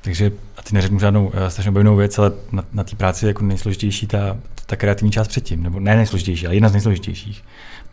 [0.00, 3.28] takže, a ty neřeknu žádnou uh, strašně bojnou věc, ale na, na té práci je
[3.28, 7.44] jako nejsložitější ta, ta kreativní část předtím, nebo ne nejsložitější, ale jedna z nejsložitějších.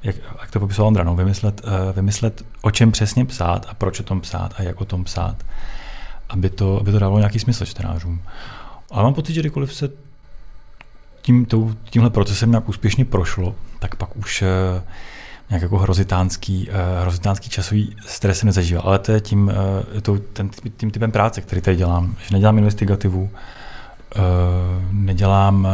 [0.03, 3.99] Jak, jak to popisoval Ondra, no, vymyslet, uh, vymyslet, o čem přesně psát a proč
[3.99, 5.35] o tom psát a jak o tom psát
[6.29, 8.21] aby to, aby to dávalo nějaký smysl čtenářům.
[8.91, 9.89] Ale mám pocit, že kdykoliv se
[11.21, 11.47] tím,
[11.89, 14.47] tímhle procesem nějak úspěšně prošlo, tak pak už uh,
[15.49, 18.81] nějak jako hrozitánský, uh, hrozitánský časový stres se nezažívá.
[18.81, 19.51] Ale to je tím,
[19.93, 22.15] uh, to, ten, tím typem práce, který tady dělám.
[22.27, 23.29] Že nedělám investigativu,
[24.91, 25.67] nedělám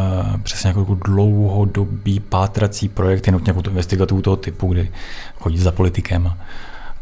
[0.44, 4.92] přesně jako dlouhodobý pátrací projekty, nutně jako tu investigativu toho typu, kdy
[5.40, 6.38] chodí za politikem a,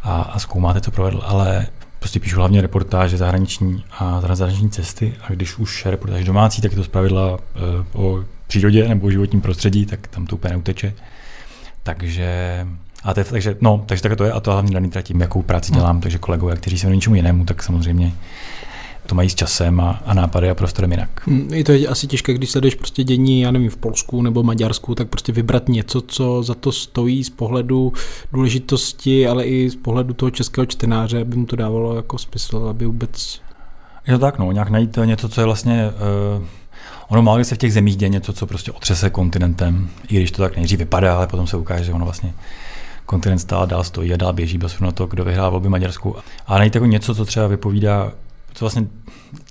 [0.03, 1.67] a, a zkoumáte, co provedl, ale
[2.07, 5.13] prostě píšu hlavně reportáže zahraniční a zahraniční cesty.
[5.21, 7.33] A když už reportáž domácí, tak je to zpravidla
[7.93, 10.93] uh, o přírodě nebo o životním prostředí, tak tam to úplně neuteče.
[11.83, 12.67] Takže
[13.03, 15.41] a to je, takže, no, takže tak to je a to hlavně daný tím, jakou
[15.41, 18.13] práci dělám, takže kolegové, kteří se něčemu jinému, tak samozřejmě
[19.07, 21.27] to mají s časem a, a nápady a prostorem jinak.
[21.27, 24.95] Hmm, je to asi těžké, když sleduješ prostě dění, já nevím, v Polsku nebo Maďarsku,
[24.95, 27.93] tak prostě vybrat něco, co za to stojí z pohledu
[28.33, 32.85] důležitosti, ale i z pohledu toho českého čtenáře, aby mu to dávalo jako smysl, aby
[32.85, 33.41] vůbec...
[34.07, 35.91] Je to tak, no, nějak najít něco, co je vlastně...
[36.37, 36.43] Uh,
[37.09, 40.41] ono málo se v těch zemích děje něco, co prostě otřese kontinentem, i když to
[40.41, 42.33] tak nejdřív vypadá, ale potom se ukáže, že ono vlastně
[43.05, 46.15] kontinent stále dál stojí a dál běží bez na to, kdo vyhrál volby Maďarsku.
[46.47, 48.11] A najít jako něco, co třeba vypovídá
[48.53, 48.87] co vlastně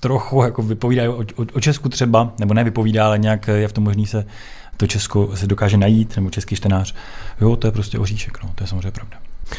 [0.01, 3.73] trochu jako vypovídá o, o, o Česku třeba, nebo ne vypovídá, ale nějak je v
[3.73, 4.27] tom možný se
[4.77, 6.95] to Česko se dokáže najít, nebo český čtenář.
[7.41, 9.19] Jo, to je prostě oříšek, no, to je samozřejmě pravda.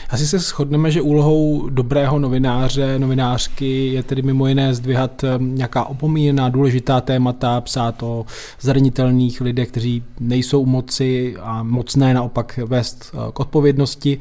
[0.09, 5.83] Asi se shodneme, že úlohou dobrého novináře, novinářky je tedy mimo jiné zdvihat eh, nějaká
[5.83, 8.25] opomíjená důležitá témata, psát o
[8.61, 14.19] zranitelných lidech, kteří nejsou u moci a mocné naopak vést eh, k odpovědnosti.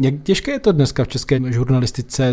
[0.00, 2.32] Jak těžké je to dneska v české žurnalistice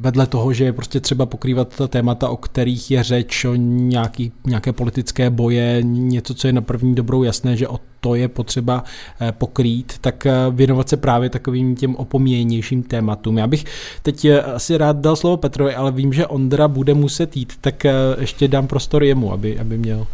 [0.00, 4.32] vedle toho, že je prostě třeba pokrývat ta témata, o kterých je řeč, o nějaký,
[4.46, 8.84] nějaké politické boje, něco, co je na první dobrou jasné, že o to je potřeba
[9.20, 13.38] eh, pokrýt, tak eh, věnovat se právě takovým těm opomíjenějším tématům.
[13.38, 13.64] Já bych
[14.02, 17.84] teď eh, asi rád dal slovo Petrovi, ale vím, že Ondra bude muset jít, tak
[18.18, 20.06] ještě dám prostor jemu, aby, aby měl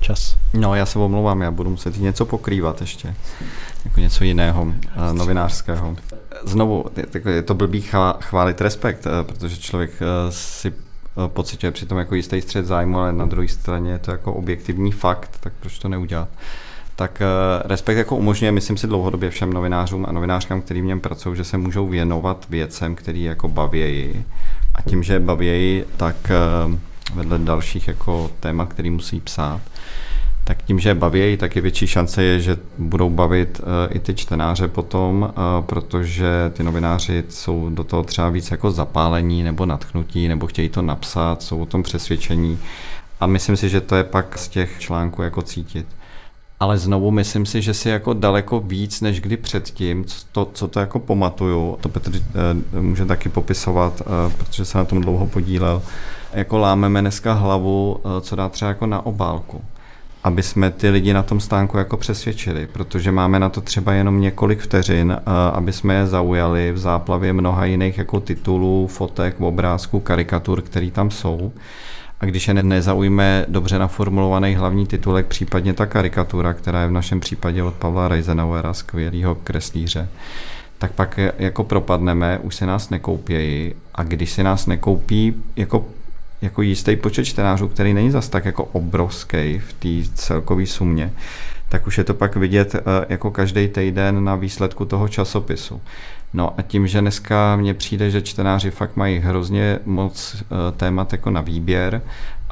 [0.00, 0.36] čas.
[0.54, 3.14] No, já se omlouvám, já budu muset něco pokrývat ještě,
[3.84, 4.74] jako něco jiného,
[5.12, 5.96] novinářského
[6.44, 6.84] znovu,
[7.28, 7.84] je to blbý
[8.20, 13.12] chválit respekt, eh, protože člověk eh, si eh, pocituje přitom jako jistý střed zájmu, ale
[13.12, 16.28] na druhé straně je to jako objektivní fakt, tak proč to neudělat?
[16.96, 17.22] Tak
[17.64, 21.44] respekt jako umožňuje, myslím si dlouhodobě všem novinářům a novinářkám, kteří v něm pracují, že
[21.44, 24.24] se můžou věnovat věcem, který jako bavějí.
[24.74, 26.16] A tím, že bavějí, tak
[27.14, 29.60] vedle dalších jako témat, který musí psát,
[30.44, 34.14] tak tím, že je baví, tak je větší šance je, že budou bavit i ty
[34.14, 40.46] čtenáře potom, protože ty novináři jsou do toho třeba víc jako zapálení nebo natchnutí, nebo
[40.46, 42.58] chtějí to napsat, jsou o tom přesvědčení.
[43.20, 45.86] A myslím si, že to je pak z těch článků jako cítit.
[46.60, 50.80] Ale znovu myslím si, že si jako daleko víc než kdy předtím, to, co to
[50.80, 55.82] jako pamatuju, to Petr eh, může taky popisovat, eh, protože se na tom dlouho podílel,
[56.32, 59.64] jako lámeme dneska hlavu, eh, co dá třeba jako na obálku
[60.24, 64.20] aby jsme ty lidi na tom stánku jako přesvědčili, protože máme na to třeba jenom
[64.20, 65.16] několik vteřin,
[65.52, 71.10] aby jsme je zaujali v záplavě mnoha jiných jako titulů, fotek, obrázků, karikatur, které tam
[71.10, 71.52] jsou.
[72.20, 77.20] A když je nezaujme dobře naformulovaný hlavní titulek, případně ta karikatura, která je v našem
[77.20, 80.08] případě od Pavla Reisenauera, skvělého kreslíře,
[80.78, 85.84] tak pak jako propadneme, už se nás nekoupějí a když se nás nekoupí jako,
[86.42, 91.12] jako jistý počet čtenářů, který není zas tak jako obrovský v té celkové sumě,
[91.68, 95.80] tak už je to pak vidět eh, jako každý týden na výsledku toho časopisu.
[96.32, 101.12] No a tím, že dneska mně přijde, že čtenáři fakt mají hrozně moc eh, témat
[101.12, 102.02] jako na výběr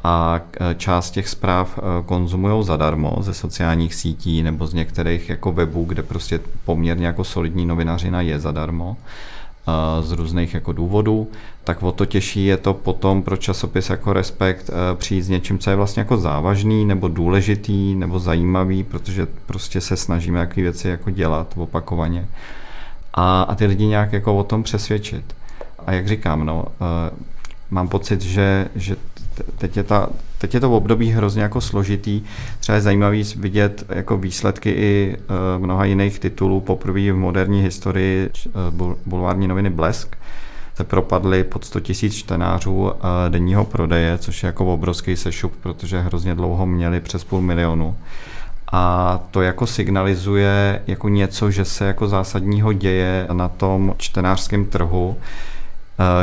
[0.04, 5.84] a eh, část těch zpráv konzumují zadarmo ze sociálních sítí nebo z některých jako webů,
[5.84, 8.96] kde prostě poměrně jako solidní novinařina je zadarmo
[10.00, 11.28] z různých jako důvodů,
[11.64, 15.70] tak o to těžší je to potom pro časopis jako Respekt přijít s něčím, co
[15.70, 21.10] je vlastně jako závažný nebo důležitý nebo zajímavý, protože prostě se snažíme jaký věci jako
[21.10, 22.28] dělat opakovaně
[23.14, 25.36] a, a ty lidi nějak jako o tom přesvědčit.
[25.86, 27.18] A jak říkám, no, uh,
[27.70, 28.96] mám pocit, že, že
[29.58, 32.22] teď je, ta, teď je to období hrozně jako složitý.
[32.60, 36.60] Třeba je zajímavý vidět jako výsledky i uh, mnoha jiných titulů.
[36.60, 38.30] Poprvé v moderní historii
[38.78, 40.16] uh, bulvární noviny Blesk
[40.74, 42.90] se propadly pod 100 tisíc čtenářů uh,
[43.28, 47.96] denního prodeje, což je jako obrovský sešup, protože hrozně dlouho měli přes půl milionu
[48.72, 55.16] a to jako signalizuje jako něco, že se jako zásadního děje na tom čtenářském trhu,
[55.18, 55.22] eh,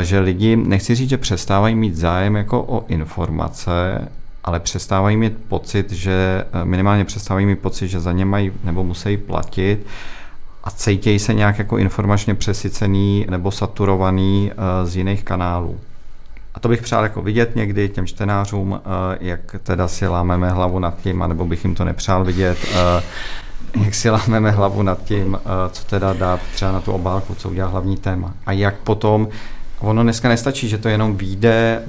[0.01, 4.07] že lidi, nechci říct, že přestávají mít zájem jako o informace,
[4.43, 8.83] ale přestávají mít pocit, že eh, minimálně přestávají mít pocit, že za ně mají nebo
[8.83, 9.85] musí platit
[10.63, 15.79] a cítějí se nějak jako informačně přesycený nebo saturovaný eh, z jiných kanálů.
[16.53, 20.79] A to bych přál jako vidět někdy těm čtenářům, eh, jak teda si lámeme hlavu
[20.79, 23.03] nad tím, anebo bych jim to nepřál vidět, eh,
[23.83, 27.49] jak si lámeme hlavu nad tím, eh, co teda dát třeba na tu obálku, co
[27.49, 28.33] udělá hlavní téma.
[28.45, 29.27] A jak potom,
[29.79, 31.81] ono dneska nestačí, že to jenom vyjde,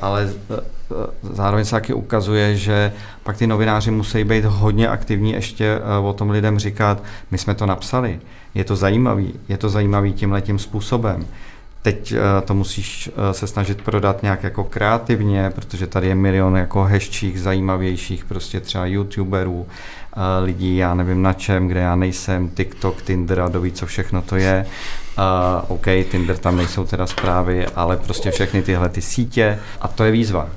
[0.00, 0.32] ale
[1.22, 6.30] zároveň se taky ukazuje, že pak ty novináři musí být hodně aktivní ještě o tom
[6.30, 8.20] lidem říkat, my jsme to napsali,
[8.54, 11.26] je to zajímavý, je to zajímavý tímhletím způsobem.
[11.82, 16.56] Teď eh, to musíš eh, se snažit prodat nějak jako kreativně, protože tady je milion
[16.56, 22.48] jako hezčích, zajímavějších prostě třeba youtuberů, eh, lidí, já nevím na čem, kde já nejsem,
[22.48, 24.66] TikTok, Tinder a doví, co všechno to je.
[25.18, 25.24] Uh,
[25.68, 30.10] OK, Tinder tam nejsou teda zprávy, ale prostě všechny tyhle ty sítě a to je
[30.10, 30.44] výzva.
[30.44, 30.48] Uh,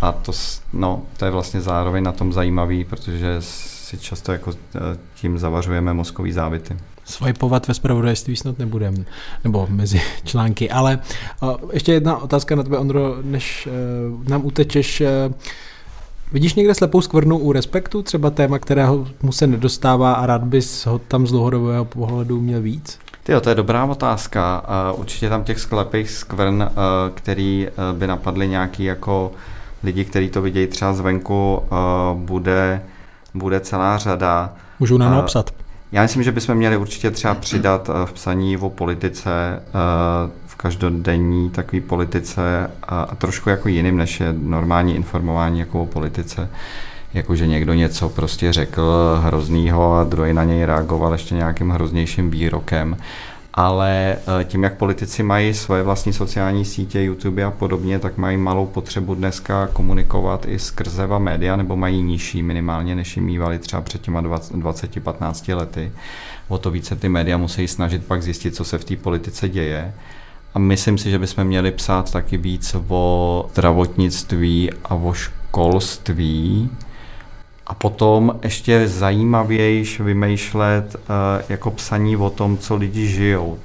[0.00, 0.32] a to,
[0.72, 4.52] no, to je vlastně zároveň na tom zajímavý, protože si často jako
[5.14, 9.04] tím zavařujeme mozkový závity swipeovat ve spravodajství snad nebudem,
[9.44, 10.70] nebo mezi články.
[10.70, 10.98] Ale
[11.42, 13.68] uh, ještě jedna otázka na tebe, Ondro, než
[14.12, 15.00] uh, nám utečeš.
[15.00, 15.34] Uh,
[16.32, 20.86] vidíš někde slepou skvrnu u Respektu, třeba téma, kterého mu se nedostává a rád bys
[20.86, 22.98] ho tam z dlouhodobého pohledu měl víc?
[23.22, 24.64] Tyjo, to je dobrá otázka.
[24.92, 26.70] Uh, určitě tam těch sklepých skvrn,
[27.14, 29.32] který by napadly nějaký jako
[29.82, 31.62] lidi, kteří to vidějí třeba zvenku,
[32.14, 32.82] bude,
[33.34, 34.54] bude celá řada.
[34.80, 35.50] Můžou nám napsat.
[35.92, 39.30] Já myslím, že bychom měli určitě třeba přidat eh, v psaní o politice,
[39.66, 45.86] eh, v každodenní takové politice a trošku jako jiným, než je normální informování jako o
[45.86, 46.48] politice.
[47.14, 52.30] Jako, že někdo něco prostě řekl hroznýho a druhý na něj reagoval ještě nějakým hroznějším
[52.30, 52.96] výrokem
[53.54, 58.36] ale eh, tím, jak politici mají svoje vlastní sociální sítě, YouTube a podobně, tak mají
[58.36, 63.82] malou potřebu dneska komunikovat i skrze média, nebo mají nižší minimálně, než jim mývali třeba
[63.82, 65.92] před těma 20-15 lety.
[66.48, 69.94] O to více ty média musí snažit pak zjistit, co se v té politice děje.
[70.54, 76.70] A myslím si, že bychom měli psát taky víc o zdravotnictví a o školství,
[77.70, 83.58] a potom ještě zajímavější vymýšlet uh, jako psaní o tom, co lidi žijou.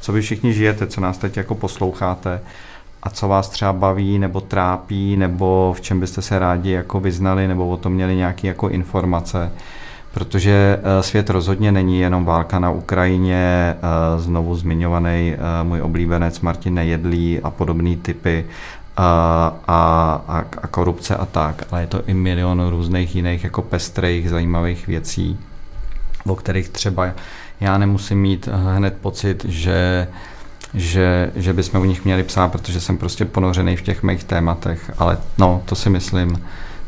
[0.00, 2.40] Co vy všichni žijete, co nás teď jako posloucháte
[3.02, 7.48] a co vás třeba baví nebo trápí, nebo v čem byste se rádi jako vyznali,
[7.48, 9.52] nebo o tom měli nějaké jako informace.
[10.14, 16.74] Protože uh, svět rozhodně není jenom válka na Ukrajině, uh, znovu zmiňovaný můj oblíbenec Martin
[16.74, 18.44] Nejedlý a podobné typy,
[18.96, 24.30] a, a, a korupce a tak, ale je to i milion různých jiných jako pestrých,
[24.30, 25.38] zajímavých věcí,
[26.26, 27.12] o kterých třeba
[27.60, 30.08] já nemusím mít hned pocit, že
[30.74, 34.90] že, že bychom u nich měli psát, protože jsem prostě ponořený v těch mých tématech,
[34.98, 36.42] ale no, to si myslím,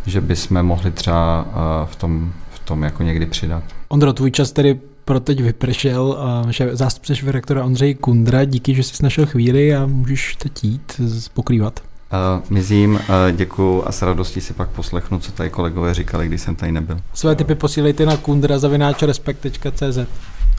[0.06, 1.46] že bychom mohli třeba
[1.84, 3.62] v tom, v tom jako někdy přidat.
[3.88, 6.18] Ondro, tvůj čas tedy pro teď vypršel,
[6.50, 11.00] že zástupce šéf-rektora Ondřej Kundra, díky, že jsi našel chvíli a můžeš teď jít
[11.34, 11.80] pokrývat.
[12.14, 13.00] Uh, mizím, uh,
[13.32, 16.96] děkuju a s radostí si pak poslechnu, co tady kolegové říkali, když jsem tady nebyl.
[17.14, 19.98] Své typy posílejte na kundra.respekt.cz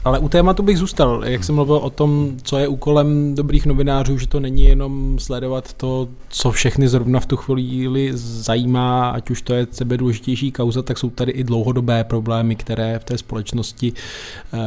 [0.06, 1.24] ale u tématu bych zůstal.
[1.24, 5.72] Jak jsem mluvil o tom, co je úkolem dobrých novinářů, že to není jenom sledovat
[5.72, 10.82] to, co všechny zrovna v tu chvíli zajímá, ať už to je sebe důležitější kauza,
[10.82, 14.60] tak jsou tady i dlouhodobé problémy, které v té společnosti uh,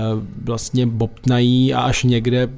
[0.44, 2.50] vlastně bobtnají a až někde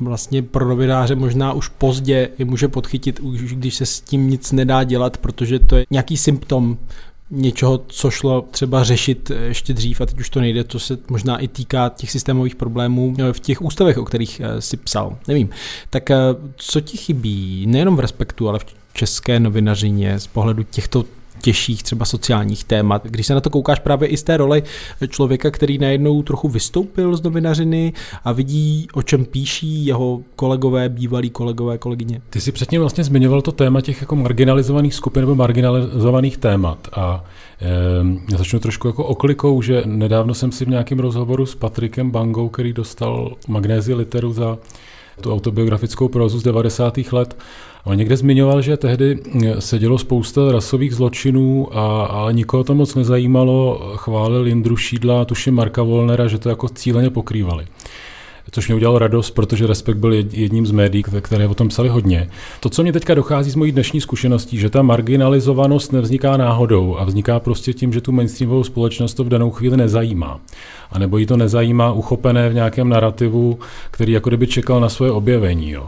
[0.00, 4.52] vlastně pro novináře možná už pozdě je může podchytit, už když se s tím nic
[4.52, 6.78] nedá dělat, protože to je nějaký symptom
[7.30, 11.38] něčeho, co šlo třeba řešit ještě dřív a teď už to nejde, to se možná
[11.38, 15.16] i týká těch systémových problémů v těch ústavech, o kterých eh, si psal.
[15.28, 15.48] Nevím.
[15.90, 16.16] Tak eh,
[16.56, 21.04] co ti chybí, nejenom v respektu, ale v české novinařině z pohledu těchto
[21.42, 23.02] těžších třeba sociálních témat.
[23.04, 24.62] Když se na to koukáš právě i z té roli
[25.08, 27.92] člověka, který najednou trochu vystoupil z novinařiny
[28.24, 32.20] a vidí, o čem píší jeho kolegové, bývalí kolegové, kolegyně.
[32.30, 37.24] Ty si předtím vlastně zmiňoval to téma těch jako marginalizovaných skupin nebo marginalizovaných témat a
[38.30, 42.48] e, začnu trošku jako oklikou, že nedávno jsem si v nějakém rozhovoru s Patrikem Bangou,
[42.48, 44.58] který dostal magnézi literu za
[45.20, 46.98] tu autobiografickou prozu z 90.
[47.12, 47.36] let,
[47.84, 49.18] On někde zmiňoval, že tehdy
[49.58, 53.92] se dělo spousta rasových zločinů, a, ale nikoho to moc nezajímalo.
[53.96, 57.66] Chválil Jindru Šídla, tuším Marka Volnera, že to jako cíleně pokrývali
[58.50, 62.30] což mě udělalo radost, protože Respekt byl jedním z médií, které o tom psali hodně.
[62.60, 67.04] To, co mě teďka dochází z mojí dnešní zkušeností, že ta marginalizovanost nevzniká náhodou a
[67.04, 70.40] vzniká prostě tím, že tu mainstreamovou společnost to v danou chvíli nezajímá.
[70.90, 73.58] A nebo jí to nezajímá uchopené v nějakém narrativu,
[73.90, 75.70] který jako kdyby čekal na svoje objevení.
[75.70, 75.86] Jo.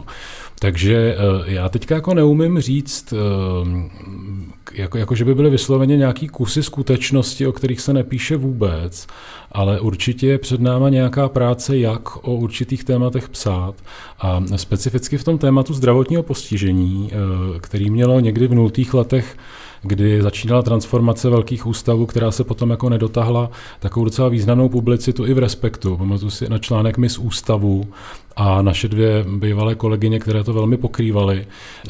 [0.59, 3.91] Takže eh, já teďka jako neumím říct, eh,
[4.73, 9.07] jako, jako že by byly vysloveně nějaký kusy skutečnosti, o kterých se nepíše vůbec,
[9.51, 13.75] ale určitě je před náma nějaká práce, jak o určitých tématech psát.
[14.19, 17.15] A specificky v tom tématu zdravotního postižení, eh,
[17.59, 19.37] který mělo někdy v nultých letech
[19.83, 25.33] kdy začínala transformace velkých ústavů, která se potom jako nedotahla takovou docela významnou publicitu i
[25.33, 25.97] v Respektu.
[25.97, 27.83] Pamatuju si na článek Mis ústavu
[28.35, 31.45] a naše dvě bývalé kolegyně, které to velmi pokrývaly,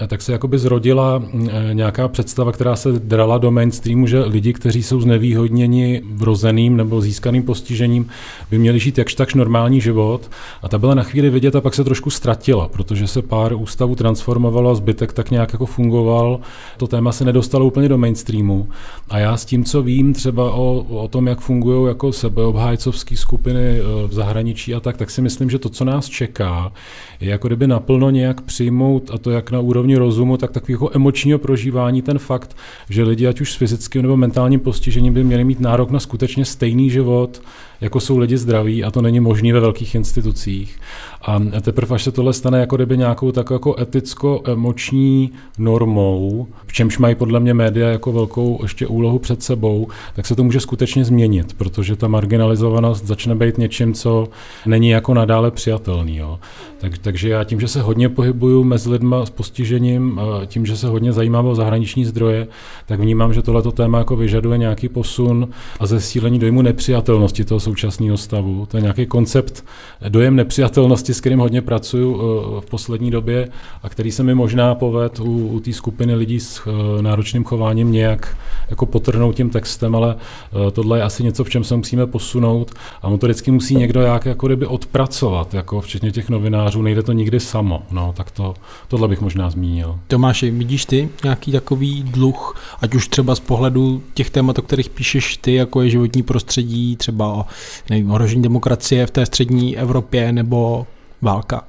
[0.08, 4.84] tak se jakoby zrodila e, nějaká představa, která se drala do mainstreamu, že lidi, kteří
[4.84, 8.08] jsou znevýhodněni vrozeným nebo získaným postižením,
[8.52, 10.32] by měli žít jakž takž normální život.
[10.62, 13.96] A ta byla na chvíli vidět a pak se trošku ztratila, protože se pár ústavů
[13.96, 16.40] transformovalo a zbytek tak nějak jako fungoval.
[16.78, 18.70] To téma se nedostalo úplně do mainstreamu.
[19.10, 23.80] A já s tím, co vím třeba o, o tom, jak fungují jako sebeobhájcovské skupiny
[23.80, 26.72] e, v zahraničí a tak, tak si myslím, že to, co nás čeká, čeká,
[27.20, 31.40] je jako kdyby naplno nějak přijmout, a to jak na úrovni rozumu, tak takového emočního
[31.40, 32.58] prožívání ten fakt,
[32.90, 36.46] že lidi, ať už s fyzickým nebo mentálním postižením, by měli mít nárok na skutečně
[36.46, 37.42] stejný život,
[37.84, 40.80] jako jsou lidi zdraví a to není možné ve velkých institucích.
[41.22, 46.98] A teprve, až se tohle stane jako kdyby nějakou takovou jako eticko-emoční normou, v čemž
[46.98, 51.06] mají podle mě média jako velkou ještě úlohu před sebou, tak se to může skutečně
[51.06, 54.28] změnit, protože ta marginalizovanost začne být něčím, co
[54.66, 56.18] není jako nadále přijatelný.
[56.18, 56.40] Jo.
[56.78, 60.88] Tak, takže já tím, že se hodně pohybuju mezi lidma s postižením, tím, že se
[60.88, 62.48] hodně zajímám o zahraniční zdroje,
[62.86, 65.48] tak vnímám, že tohleto téma jako vyžaduje nějaký posun
[65.80, 68.66] a zesílení dojmu nepřijatelnosti toho současného stavu.
[68.66, 69.66] To je nějaký koncept
[70.10, 73.50] dojem nepřijatelnosti, s kterým hodně pracuju eh, v poslední době
[73.84, 77.92] a který se mi možná poved u, u té skupiny lidí s eh, náročným chováním
[77.92, 78.38] nějak
[78.70, 82.72] jako potrhnout tím textem, ale eh, tohle je asi něco, v čem se musíme posunout
[83.02, 87.04] a on to vždycky musí někdo jak jako kdyby odpracovat, jako včetně těch novinářů, nejde
[87.04, 88.54] to nikdy samo, no, tak to,
[88.88, 90.00] tohle bych možná zmínil.
[90.08, 94.90] Tomáši, vidíš ty nějaký takový dluh, ať už třeba z pohledu těch témat, o kterých
[94.90, 97.46] píšeš ty, jako je životní prostředí, třeba o
[97.90, 100.88] nevím, ohrožení demokracie v té střední Evropě nebo
[101.22, 101.64] válka?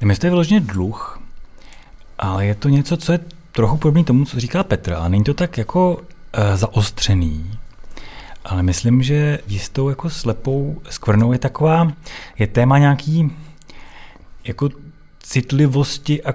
[0.00, 1.20] Nevím, jestli to je vyloženě dluh,
[2.18, 3.20] ale je to něco, co je
[3.52, 6.00] trochu podobný tomu, co říká Petr, a není to tak jako
[6.32, 7.50] e, zaostřený.
[8.44, 11.92] Ale myslím, že jistou jako slepou skvrnou je taková,
[12.38, 13.32] je téma nějaký
[14.44, 14.68] jako
[15.22, 16.34] citlivosti a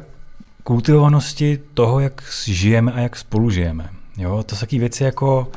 [0.64, 3.90] kultivovanosti toho, jak žijeme a jak spolu žijeme.
[4.18, 4.44] Jo?
[4.44, 5.52] To jsou taky věci jako,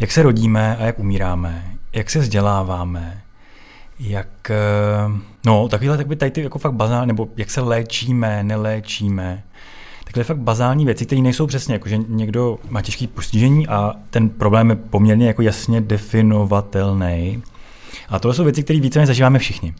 [0.00, 3.22] jak se rodíme a jak umíráme, jak se vzděláváme,
[3.98, 4.54] jak, eh,
[5.46, 9.42] no takovýhle tak by tady ty jako fakt bazál, nebo jak se léčíme, neléčíme,
[10.04, 14.28] takové fakt bazální věci, které nejsou přesně, jako že někdo má těžký postižení a ten
[14.28, 17.42] problém je poměrně jako jasně definovatelný.
[18.08, 19.74] A tohle jsou věci, které víceméně zažíváme všichni.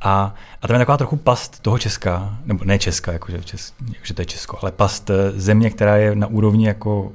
[0.00, 4.14] A, a tam je taková trochu past toho Česka, nebo ne Česka, jakože, Čes, jakože
[4.14, 7.12] to je Česko, ale past eh, země, která je na úrovni jako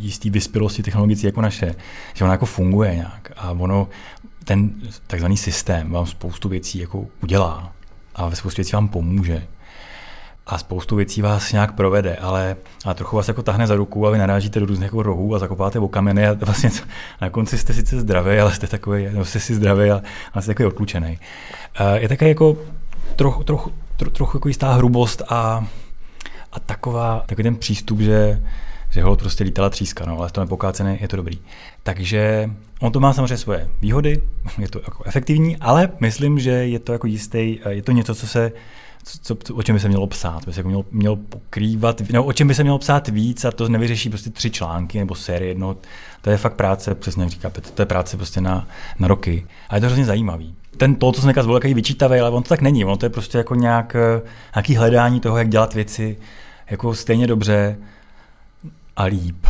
[0.00, 1.74] jistý vyspělosti technologické jako naše,
[2.14, 3.88] že ona jako funguje nějak a ono,
[4.44, 4.70] ten
[5.06, 7.72] takzvaný systém vám spoustu věcí jako udělá
[8.14, 9.46] a ve spoustu věcí vám pomůže
[10.46, 14.10] a spoustu věcí vás nějak provede, ale a trochu vás jako tahne za ruku a
[14.10, 16.70] vy narážíte do různých jako rohů a zakopáte o kameny a vlastně
[17.20, 20.50] na konci jste sice zdravý, ale jste takový, no jste si zdravý a, a jste
[20.50, 21.18] takový odlučený.
[21.94, 22.56] Je také jako
[23.16, 25.66] trochu, trochu, trochu, trochu jako jistá hrubost a,
[26.52, 28.42] a taková, takový ten přístup, že
[28.90, 30.48] že ho prostě lítala tříska, no, ale v tom
[31.00, 31.38] je to dobrý.
[31.82, 34.22] Takže on to má samozřejmě svoje výhody,
[34.58, 38.26] je to jako efektivní, ale myslím, že je to jako jistý, je to něco, co
[38.26, 38.52] se
[39.02, 42.24] co, co, o čem by se mělo psát, by se jako mělo, mělo pokrývat, no,
[42.24, 45.50] o čem by se mělo psát víc a to nevyřeší prostě tři články nebo série
[45.50, 45.76] jedno.
[46.22, 48.68] To je fakt práce, přesně jak říká Petr, to je práce prostě na,
[48.98, 49.46] na roky.
[49.68, 50.54] A je to hrozně zajímavý.
[50.76, 52.84] Ten to, co jsem byl takový vyčítavý, ale on to tak není.
[52.84, 53.96] Ono to je prostě jako nějak,
[54.54, 56.16] nějaký hledání toho, jak dělat věci
[56.70, 57.76] jako stejně dobře
[59.00, 59.46] a líp.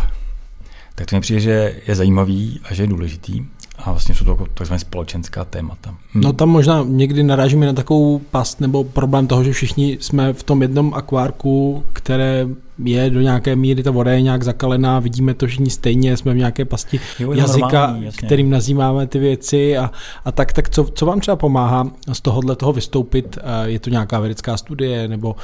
[0.95, 3.45] Tak to mi přijde, že je zajímavý a že je důležitý.
[3.79, 5.95] A vlastně jsou to jako takzvané společenská témata.
[6.15, 6.21] Hm.
[6.21, 10.43] No tam možná někdy narážíme na takovou past nebo problém toho, že všichni jsme v
[10.43, 12.47] tom jednom akvárku, které
[12.85, 16.37] je do nějaké míry, ta voda je nějak zakalená, vidíme to všichni stejně, jsme v
[16.37, 19.91] nějaké pasti jo, jazyka, normální, kterým nazýváme ty věci a,
[20.25, 23.39] a tak, tak co, co vám třeba pomáhá z tohohle toho vystoupit?
[23.65, 25.37] Je to nějaká vědecká studie nebo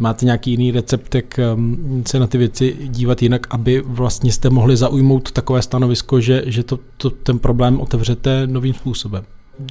[0.00, 4.50] máte nějaký jiný recept, jak um, se na ty věci dívat jinak, aby vlastně jste
[4.50, 9.24] mohli zaujmout takové stanovisko, že, že to, to, ten problém otevřete novým způsobem?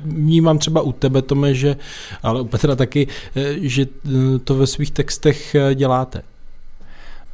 [0.06, 1.76] vnímám třeba u tebe, Tome, že,
[2.24, 6.22] ale u Petra taky, eh, že eh, to ve svých textech eh, děláte.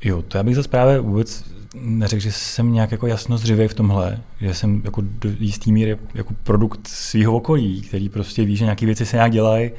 [0.04, 1.44] Jo, to já bych zase právě vůbec
[1.76, 5.98] neřekl, že jsem nějak jako jasno zřivej v tomhle, že jsem jako do jistý míry
[6.14, 9.72] jako produkt svého okolí, který prostě ví, že nějaké věci se nějak dělají.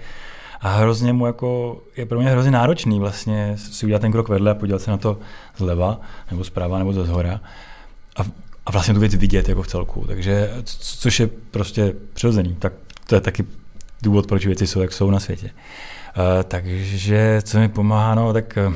[0.60, 4.50] A hrozně mu jako, je pro mě hrozně náročný vlastně si udělat ten krok vedle
[4.50, 5.18] a podívat se na to
[5.56, 6.00] zleva,
[6.30, 7.40] nebo zprava, nebo ze zhora.
[8.16, 8.22] A,
[8.66, 10.50] a vlastně tu věc vidět jako v celku, takže
[10.80, 12.72] což je prostě přirozený, tak
[13.06, 13.44] to je taky
[14.02, 15.50] důvod, proč věci jsou, jak jsou na světě.
[16.16, 18.74] Uh, takže co mi pomáhá, no tak uh,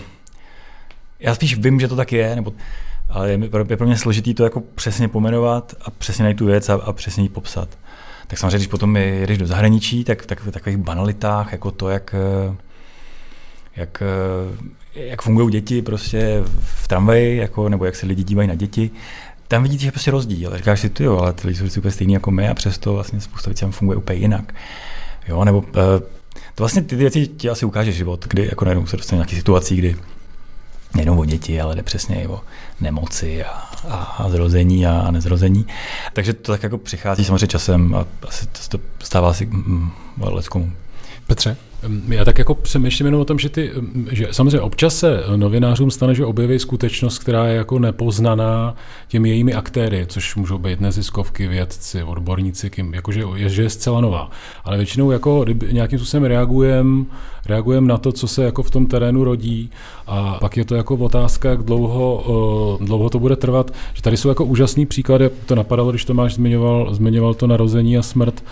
[1.20, 2.52] já spíš vím, že to tak je, nebo,
[3.08, 3.38] ale je,
[3.68, 6.92] je pro mě složitý to jako přesně pomenovat a přesně najít tu věc a, a
[6.92, 7.68] přesně ji popsat.
[8.26, 12.14] Tak samozřejmě, když potom jedeš do zahraničí, tak, tak v takových banalitách, jako to, jak,
[13.76, 14.02] jak,
[14.94, 18.90] jak fungují děti prostě v tramvaji, jako, nebo jak se lidi dívají na děti,
[19.48, 20.56] tam vidíte, že prostě rozdíl.
[20.56, 23.20] Říkáš si, ty jo, ale ty lidi jsou úplně stejný jako my a přesto vlastně
[23.20, 24.54] spousta věcí tam funguje úplně jinak.
[25.28, 26.00] Jo, nebo eh,
[26.54, 29.76] to vlastně ty věci ti asi ukáže život, kdy jako najednou se dostane nějaký situací,
[29.76, 29.96] kdy
[30.95, 32.40] nejenom o děti, ale jde přesně i o
[32.80, 33.51] nemoci a,
[33.88, 35.66] a, a zrození a, a nezrození.
[36.12, 40.72] Takže to tak jako přichází samozřejmě časem a asi to stává si mm, mm leckomu.
[41.26, 41.57] Petře?
[42.09, 43.70] Já tak jako přemýšlím jenom o tom, že, ty,
[44.11, 48.76] že samozřejmě občas se novinářům stane, že objeví skutečnost, která je jako nepoznaná
[49.09, 54.01] těmi jejími aktéry, což můžou být neziskovky, vědci, odborníci, kým, jakože je, že je zcela
[54.01, 54.30] nová.
[54.64, 57.05] Ale většinou jako nějakým způsobem reagujeme
[57.47, 59.70] reagujem na to, co se jako v tom terénu rodí
[60.07, 63.70] a pak je to jako otázka, jak dlouho, dlouho to bude trvat.
[63.95, 68.03] Že tady jsou jako úžasný příklady, to napadalo, když Tomáš zmiňoval, zmiňoval to narození a
[68.03, 68.45] smrt,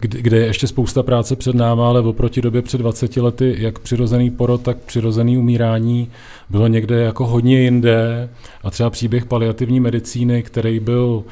[0.00, 4.30] kde je ještě spousta práce před náma, ale oproti době před 20 lety, jak přirozený
[4.30, 6.10] porod, tak přirozený umírání
[6.50, 8.28] bylo někde jako hodně jinde.
[8.62, 11.24] A třeba příběh paliativní medicíny, který byl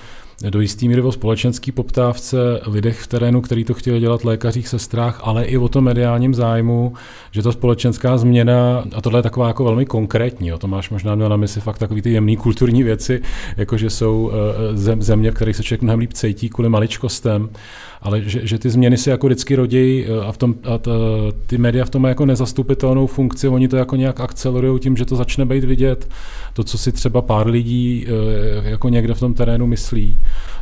[0.51, 2.37] do jistý míry o společenský poptávce,
[2.67, 6.93] lidech v terénu, který to chtěli dělat, lékařích, sestrách, ale i o tom mediálním zájmu,
[7.31, 11.15] že ta společenská změna, a tohle je taková jako velmi konkrétní, o to máš možná
[11.15, 13.23] měl na mysli fakt takový ty jemný kulturní věci,
[13.57, 17.49] jako že jsou eh, země, v kterých se člověk mnohem líp cítí kvůli maličkostem,
[18.03, 20.91] ale že, že ty změny se jako vždycky rodí eh, a, v tom, a t,
[21.47, 25.05] ty média v tom mají jako nezastupitelnou funkci, oni to jako nějak akcelerují tím, že
[25.05, 26.09] to začne být vidět,
[26.53, 30.17] to, co si třeba pár lidí eh, jako někde v tom terénu myslí.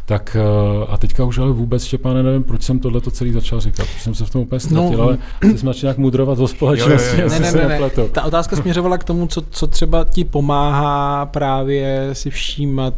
[0.07, 3.61] Tak eh, a teďka už ale vůbec, Štěpáne, nevím, proč jsem tohle to celý začal
[3.61, 6.49] říkat, protože jsem se v tom úplně ztratil, no, ale ty jsme nějak mudrovat o
[6.49, 7.41] společnosti, jo, jo, jo.
[7.41, 8.09] Ne, ne, ne, ne.
[8.13, 12.95] Ta otázka směřovala k tomu, co, co třeba ti pomáhá právě si všímat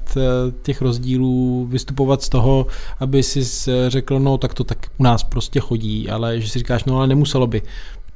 [0.62, 2.66] těch rozdílů, vystupovat z toho,
[3.00, 3.42] aby si
[3.88, 7.06] řekl, no tak to tak u nás prostě chodí, ale že si říkáš, no ale
[7.06, 7.62] nemuselo by.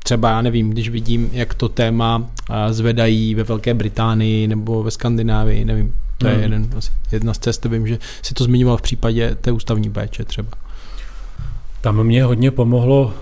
[0.02, 2.30] Třeba, já nevím, když vidím, jak to téma
[2.70, 6.42] zvedají ve Velké Británii nebo ve Skandinávii, nevím, to je hmm.
[6.42, 10.24] jeden, asi jedna z cest, vím, že si to zmiňoval v případě té ústavní péče
[10.24, 10.48] třeba.
[11.80, 13.14] Tam mě hodně pomohlo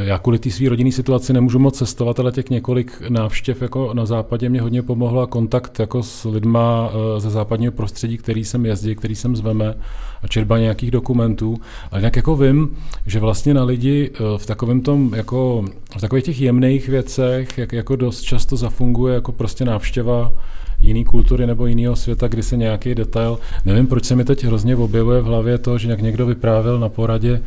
[0.00, 4.06] já kvůli té své rodinné situaci nemůžu moc cestovat, ale těch několik návštěv jako na
[4.06, 8.94] západě mě hodně pomohla kontakt jako s lidma eh, ze západního prostředí, který jsem jezdí,
[8.94, 9.74] který jsem zveme
[10.22, 11.56] a čerba nějakých dokumentů.
[11.92, 12.76] A jinak jako vím,
[13.06, 15.64] že vlastně na lidi v takovém tom, jako
[15.96, 20.32] v takových těch jemných věcech, jak jako dost často zafunguje jako prostě návštěva
[20.80, 24.76] jiný kultury nebo jiného světa, kdy se nějaký detail, nevím, proč se mi teď hrozně
[24.76, 27.40] objevuje v hlavě to, že jak někdo vyprávěl na poradě,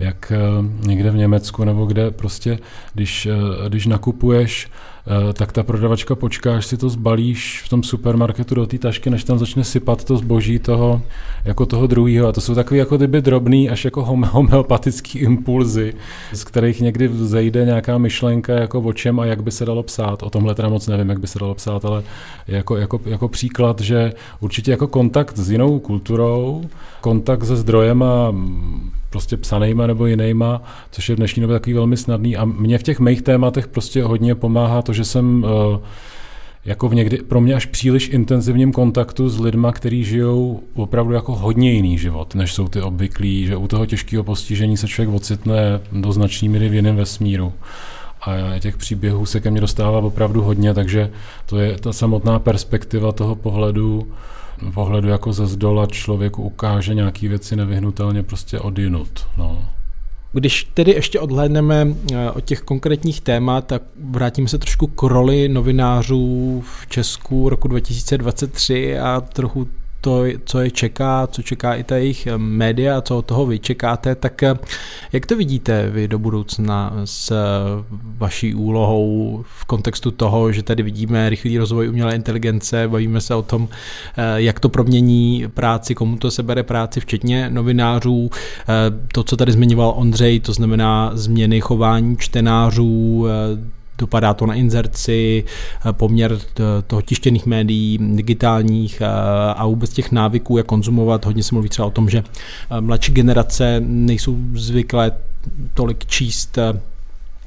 [0.00, 0.38] jak eh,
[0.86, 2.58] někde v Německu nebo kde prostě,
[2.94, 4.68] když, eh, když nakupuješ
[5.06, 9.10] Eh, tak ta prodavačka počká, až si to zbalíš v tom supermarketu do té tašky,
[9.10, 11.02] než tam začne sypat to zboží toho,
[11.44, 12.28] jako toho druhého.
[12.28, 15.94] A to jsou takové jako kdyby drobný, až jako homeopatický impulzy,
[16.32, 20.22] z kterých někdy vzejde nějaká myšlenka, jako o čem a jak by se dalo psát.
[20.22, 22.02] O tomhle teda moc nevím, jak by se dalo psát, ale
[22.48, 26.64] jako, jako, jako příklad, že určitě jako kontakt s jinou kulturou,
[27.00, 28.32] kontakt se zdrojema
[29.10, 32.36] prostě psanýma nebo jinýma, což je v dnešní době takový velmi snadný.
[32.36, 35.80] A mě v těch mých tématech prostě hodně pomáhá to, že jsem uh,
[36.64, 41.34] jako v někdy pro mě až příliš intenzivním kontaktu s lidma, kteří žijou opravdu jako
[41.34, 45.80] hodně jiný život, než jsou ty obvyklí, že u toho těžkého postižení se člověk ocitne
[45.92, 47.52] do značné míry v jiném vesmíru.
[48.20, 51.10] A těch příběhů se ke mně dostává opravdu hodně, takže
[51.46, 54.08] to je ta samotná perspektiva toho pohledu
[54.74, 59.26] pohledu jako ze zdola člověku ukáže nějaké věci nevyhnutelně prostě odjinut.
[59.36, 59.64] No.
[60.32, 65.48] Když tedy ještě odhlédneme eh, od těch konkrétních témat, tak vrátíme se trošku k roli
[65.48, 69.68] novinářů v Česku roku 2023 a trochu
[70.00, 73.58] to, co je čeká, co čeká i ta jejich eh, média, co od toho vy
[73.58, 74.54] čekáte, tak eh,
[75.12, 77.36] jak to vidíte vy do budoucna s eh,
[78.18, 83.42] vaší úlohou v kontextu toho, že tady vidíme rychlý rozvoj umělé inteligence, bavíme se o
[83.42, 83.68] tom,
[84.36, 88.30] jak to promění práci, komu to sebere práci, včetně novinářů,
[89.12, 93.26] to, co tady zmiňoval Ondřej, to znamená změny chování čtenářů,
[94.00, 96.38] dopadá to na inzerci, eh, poměr
[96.86, 99.06] toho tištěných médií, digitálních eh,
[99.56, 101.24] a vůbec těch návyků, jak konzumovat.
[101.24, 105.12] Hodně se mluví třeba o tom, že eh, mladší generace nejsou zvyklé
[105.74, 106.58] tolik číst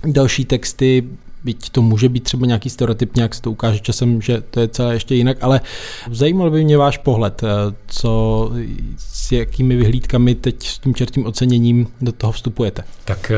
[0.06, 1.04] další texty,
[1.44, 4.68] byť to může být třeba nějaký stereotyp, nějak se to ukáže časem, že to je
[4.68, 5.62] celé ještě jinak, ale
[6.12, 7.42] zajímal by mě váš pohled,
[7.88, 8.52] co,
[8.98, 12.84] s jakými vyhlídkami teď s tím čertím oceněním do toho vstupujete.
[13.06, 13.32] Tak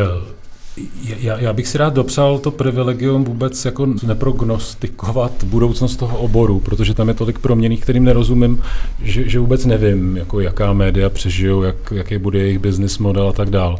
[1.04, 6.94] já, já bych si rád dopsal to privilegium vůbec jako neprognostikovat budoucnost toho oboru, protože
[6.94, 8.62] tam je tolik proměných, kterým nerozumím,
[9.02, 13.34] že, že vůbec nevím, jako jaká média přežijou, jak, jaký bude jejich business model a
[13.34, 13.80] tak dál.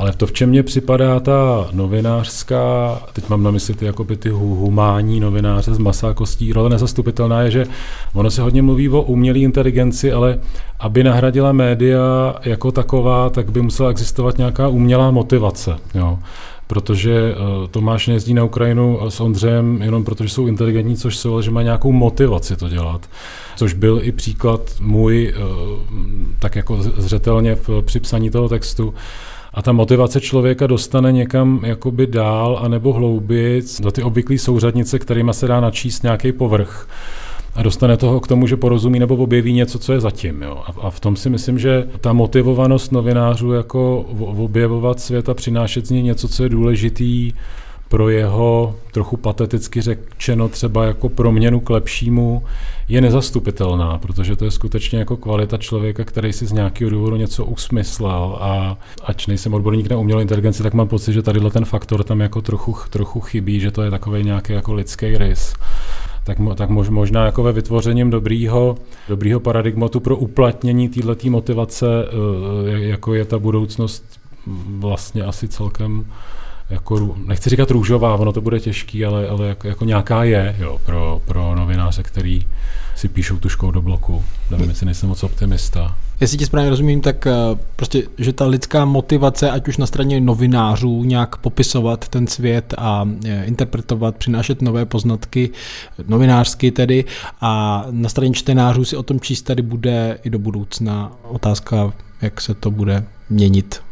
[0.00, 4.28] Ale to, v čem mě připadá ta novinářská, teď mám na mysli ty, jakoby ty
[4.28, 7.66] humánní novináře z masa kostí, role nezastupitelná je, že
[8.14, 10.38] ono se hodně mluví o umělé inteligenci, ale
[10.78, 15.76] aby nahradila média jako taková, tak by musela existovat nějaká umělá motivace.
[15.94, 16.18] Jo
[16.66, 21.42] protože uh, Tomáš nejezdí na Ukrajinu s Ondřejem jenom protože jsou inteligentní, což jsou, ale
[21.42, 23.10] že má nějakou motivaci to dělat.
[23.56, 25.78] Což byl i příklad můj, uh,
[26.38, 28.94] tak jako zřetelně v, při psaní toho textu,
[29.54, 35.34] a ta motivace člověka dostane někam jakoby dál anebo hloubic do ty obvyklé souřadnice, kterými
[35.34, 36.88] se dá načíst nějaký povrch
[37.54, 40.42] a dostane toho k tomu, že porozumí nebo objeví něco, co je zatím.
[40.42, 40.62] Jo.
[40.66, 45.86] A, a v tom si myslím, že ta motivovanost novinářů jako objevovat svět a přinášet
[45.86, 47.32] z něj něco, co je důležitý
[47.90, 52.42] pro jeho, trochu pateticky řečeno, třeba jako proměnu k lepšímu,
[52.88, 57.44] je nezastupitelná, protože to je skutečně jako kvalita člověka, který si z nějakého důvodu něco
[57.44, 62.04] usmyslel a ač nejsem odborník na umělou inteligenci, tak mám pocit, že tadyhle ten faktor
[62.04, 65.54] tam jako trochu, trochu chybí, že to je takový nějaký jako lidský rys.
[66.24, 68.76] Tak, tak možná jako ve vytvořením dobrýho,
[69.08, 74.04] dobrýho paradigmatu pro uplatnění této motivace, eh, jako je ta budoucnost
[74.78, 76.04] vlastně asi celkem
[76.70, 80.80] jako, nechci říkat růžová, ono to bude těžký, ale, ale jako, jako nějaká je jo,
[80.86, 82.46] pro, pro novináře, který
[82.96, 84.24] si píšou tuškou do bloku.
[84.50, 85.96] Nevím, jestli nejsem moc optimista.
[86.20, 87.32] Jestli ti správně rozumím, tak eh,
[87.76, 93.08] prostě, že ta lidská motivace, ať už na straně novinářů, nějak popisovat ten svět a
[93.24, 95.50] eh, interpretovat, přinášet nové poznatky,
[96.08, 97.04] novinářsky tedy,
[97.40, 101.12] a na straně čtenářů si o tom číst tady bude i do budoucna.
[101.22, 101.92] Otázka,
[102.22, 103.82] jak se to bude měnit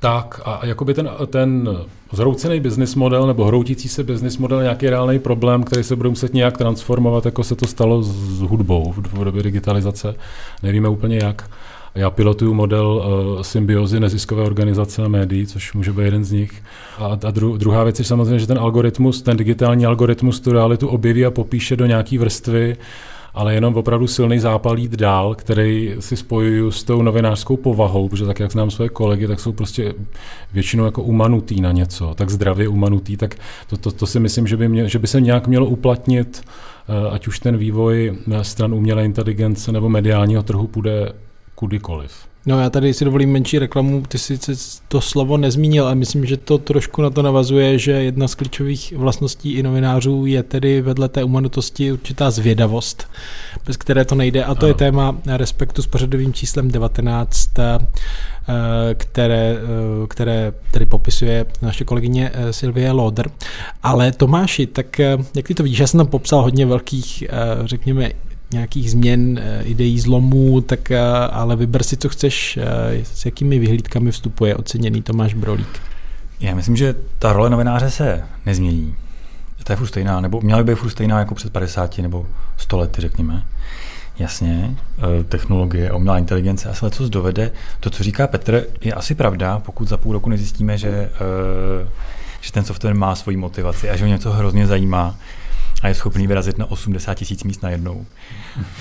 [0.00, 1.68] tak a jakoby ten, ten
[2.12, 6.34] zhroucený business model nebo hroutící se business model nějaký reálný problém, který se bude muset
[6.34, 10.14] nějak transformovat, jako se to stalo s hudbou v době digitalizace.
[10.62, 11.50] Nevíme úplně jak.
[11.94, 16.62] Já pilotuju model uh, symbiozy neziskové organizace a médií, což může být jeden z nich.
[16.98, 20.88] A, a dru, druhá věc je samozřejmě, že ten algoritmus, ten digitální algoritmus tu realitu
[20.88, 22.76] objeví a popíše do nějaké vrstvy,
[23.34, 28.26] ale jenom opravdu silný zápal jít dál, který si spojuju s tou novinářskou povahou, protože
[28.26, 29.94] tak, jak znám své kolegy, tak jsou prostě
[30.52, 33.34] většinou jako umanutý na něco, tak zdravě umanutý, tak
[33.66, 36.42] to, to, to si myslím, že by, mě, že by se nějak mělo uplatnit,
[36.88, 41.12] eh, ať už ten vývoj stran umělé inteligence nebo mediálního trhu půjde
[41.54, 42.33] kudykoliv.
[42.46, 44.38] No já tady si dovolím menší reklamu, ty si
[44.88, 48.92] to slovo nezmínil, ale myslím, že to trošku na to navazuje, že jedna z klíčových
[48.96, 53.08] vlastností i novinářů je tedy vedle té umanutosti určitá zvědavost,
[53.66, 54.68] bez které to nejde a to ano.
[54.68, 57.78] je téma respektu s pořadovým číslem 19, eh,
[58.94, 63.30] které, eh, které tedy popisuje naše kolegyně eh, Silvie Loder.
[63.82, 64.98] Ale Tomáši, tak
[65.34, 67.24] jak ty to vidíš, já jsem tam popsal hodně velkých,
[67.64, 68.10] řekněme,
[68.54, 71.00] nějakých změn, eh, ideí, zlomů, tak eh,
[71.30, 75.80] ale vyber si, co chceš, eh, s jakými vyhlídkami vstupuje oceněný Tomáš Brolík.
[76.40, 78.94] Já myslím, že ta role novináře se nezmění.
[79.64, 82.26] To je furt stejná, nebo měla by být furt stejná jako před 50 nebo
[82.56, 83.46] 100 lety, řekněme.
[84.18, 84.76] Jasně,
[85.28, 87.50] technologie, umělá inteligence a se co dovede.
[87.80, 91.10] To, co říká Petr, je asi pravda, pokud za půl roku nezjistíme, že,
[92.40, 95.16] že ten software má svoji motivaci a že ho něco hrozně zajímá,
[95.84, 98.06] a je schopný vyrazit na 80 tisíc míst najednou.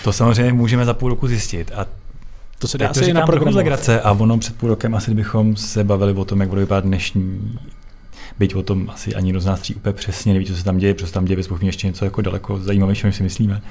[0.04, 1.72] To samozřejmě můžeme za půl roku zjistit.
[1.76, 1.86] A
[2.60, 3.54] to se dá asi na program
[4.04, 7.60] a ono před půl rokem asi bychom se bavili o tom, jak bude vypadat dnešní
[8.39, 10.93] byť o tom asi ani z nás tří úplně přesně neví, co se tam děje,
[10.93, 13.62] protože tam děje bez ještě něco jako daleko zajímavějšího, než si myslíme,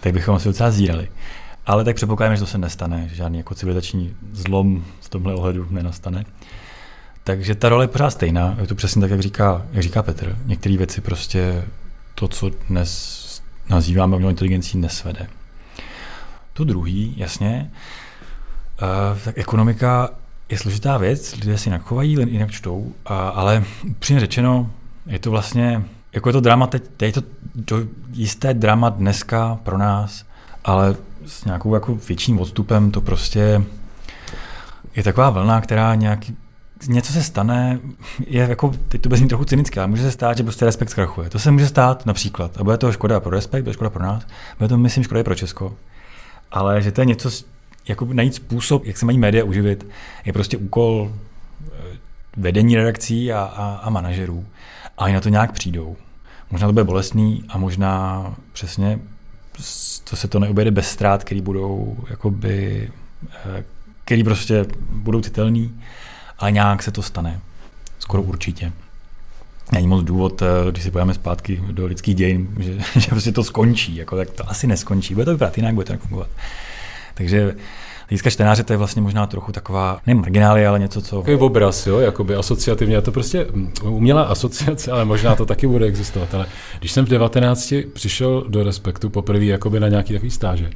[0.00, 1.08] tak bychom asi docela zírali.
[1.66, 5.66] Ale tak předpokládáme, že to se nestane, že žádný jako civilizační zlom v tomhle ohledu
[5.70, 6.24] nenastane.
[7.24, 10.36] Takže ta role je pořád stejná, je to přesně tak, jak říká, jak říká Petr.
[10.46, 11.64] Některé věci prostě
[12.20, 15.26] to, co dnes nazýváme umělou inteligencí, nesvede.
[16.52, 17.70] To druhý, jasně,
[18.82, 20.08] uh, tak ekonomika
[20.48, 24.70] je složitá věc, lidé si jinak chovají, jinak čtou, uh, ale upřímně řečeno,
[25.06, 29.58] je to vlastně, jako je to drama teď, teď je to do jisté drama dneska
[29.62, 30.24] pro nás,
[30.64, 30.96] ale
[31.26, 33.64] s nějakou jako větším odstupem to prostě
[34.96, 36.36] je taková vlna, která nějaký
[36.88, 37.78] něco se stane,
[38.26, 41.30] je jako, teď to bez trochu cynické, ale může se stát, že prostě respekt zkrachuje.
[41.30, 42.56] To se může stát například.
[42.56, 44.26] A bude to škoda pro respekt, bude škoda pro nás,
[44.58, 45.76] bude to, myslím, škoda i pro Česko.
[46.50, 47.30] Ale že to je něco,
[47.88, 49.86] jako najít způsob, jak se mají média uživit,
[50.24, 51.68] je prostě úkol eh,
[52.36, 54.46] vedení redakcí a, a, a manažerů.
[54.98, 55.96] A i na to nějak přijdou.
[56.50, 58.98] Možná to bude bolestný a možná přesně
[60.10, 62.90] to se to neobjede bez ztrát, který budou jakoby,
[63.34, 63.64] eh,
[64.04, 65.80] který prostě budou citelný
[66.40, 67.40] ale nějak se to stane.
[67.98, 68.72] Skoro určitě.
[69.72, 73.44] Není moc důvod, eh, když si pojďme zpátky do lidských dějin, že, že prostě to
[73.44, 73.96] skončí.
[73.96, 75.14] Jako, tak to asi neskončí.
[75.14, 76.28] Bude to vypadat jinak, bude to fungovat.
[77.14, 77.54] Takže
[78.08, 81.16] hlediska čtenáře to je vlastně možná trochu taková, ne marginálie, ale něco, co...
[81.16, 82.96] Takový obraz, jo, jakoby asociativně.
[82.96, 86.34] A to prostě mm, umělá asociace, ale možná to taky bude existovat.
[86.34, 86.46] Ale
[86.78, 90.70] když jsem v 19 přišel do Respektu poprvé jakoby na nějaký takový stáže,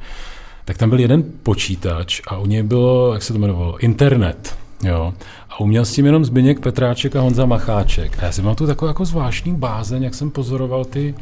[0.65, 4.64] tak tam byl jeden počítač a u něj bylo, jak se to jmenovalo, internet.
[4.85, 5.13] Jo.
[5.49, 8.17] A uměl s tím jenom Zbyněk Petráček a Honza Macháček.
[8.19, 11.15] A já jsem mal tu takovou jako zvláštní bázeň, jak jsem pozoroval ty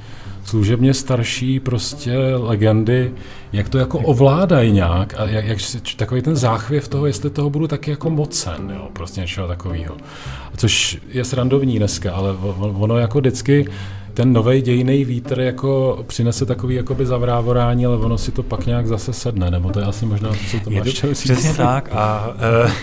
[0.46, 3.12] služebně starší prostě legendy,
[3.54, 5.60] jak to jako ovládají nějak a jak, jak
[5.96, 9.96] takový ten záchvěv toho, jestli toho budu taky jako mocen, jo, prostě něčeho takového.
[10.58, 13.66] Což je srandovní dneska, ale ono jako vždycky
[14.14, 18.88] ten nový dějný vítr jako přinese takový jakoby zavrávorání, ale ono si to pak nějak
[18.88, 22.34] zase sedne, nebo to je asi možná, co to máš to, Přesně tak a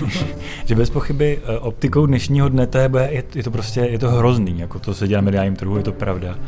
[0.02, 0.08] uh,
[0.64, 4.10] že bez pochyby uh, optikou dnešního dne to je, je, je, to prostě je to
[4.10, 6.38] hrozný, jako to se dělá na mediálním trhu, je to pravda.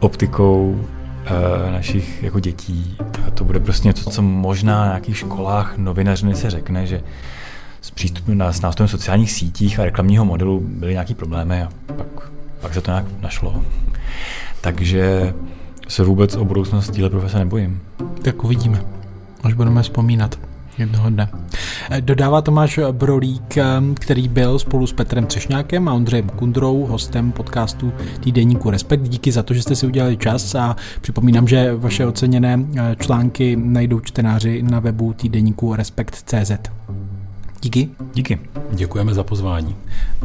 [0.00, 2.96] Optikou uh, našich jako dětí.
[3.26, 7.02] A to bude prostě něco, co možná na nějakých školách novinařiny se řekne, že
[7.80, 12.30] s přístupem na, s nástrojem sociálních sítích a reklamního modelu byly nějaký problémy a pak,
[12.60, 13.62] pak se to nějak našlo.
[14.60, 15.34] Takže
[15.88, 17.80] se vůbec o budoucnost téhle profese nebojím.
[18.22, 18.82] Tak uvidíme,
[19.42, 20.38] až budeme vzpomínat
[20.78, 21.28] jednoho dne.
[21.90, 27.32] Eh, dodává Tomáš Brolík, eh, který byl spolu s Petrem Třešňákem a Ondřejem Kundrou hostem
[27.32, 29.02] podcastu Týdeníku Respekt.
[29.02, 33.56] Díky za to, že jste si udělali čas a připomínám, že vaše oceněné eh, články
[33.56, 36.52] najdou čtenáři na webu týdeníku Respekt.cz.
[37.62, 37.90] Díky.
[38.14, 38.40] Díky.
[38.70, 39.76] Děkujeme za pozvání.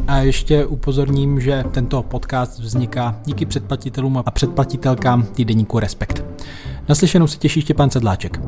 [0.06, 6.24] A ještě upozorním, že tento podcast vzniká díky předplatitelům a předplatitelkám týdeníku Respekt.
[6.88, 8.40] Naslyšenou se těší Štěpán Sedláček.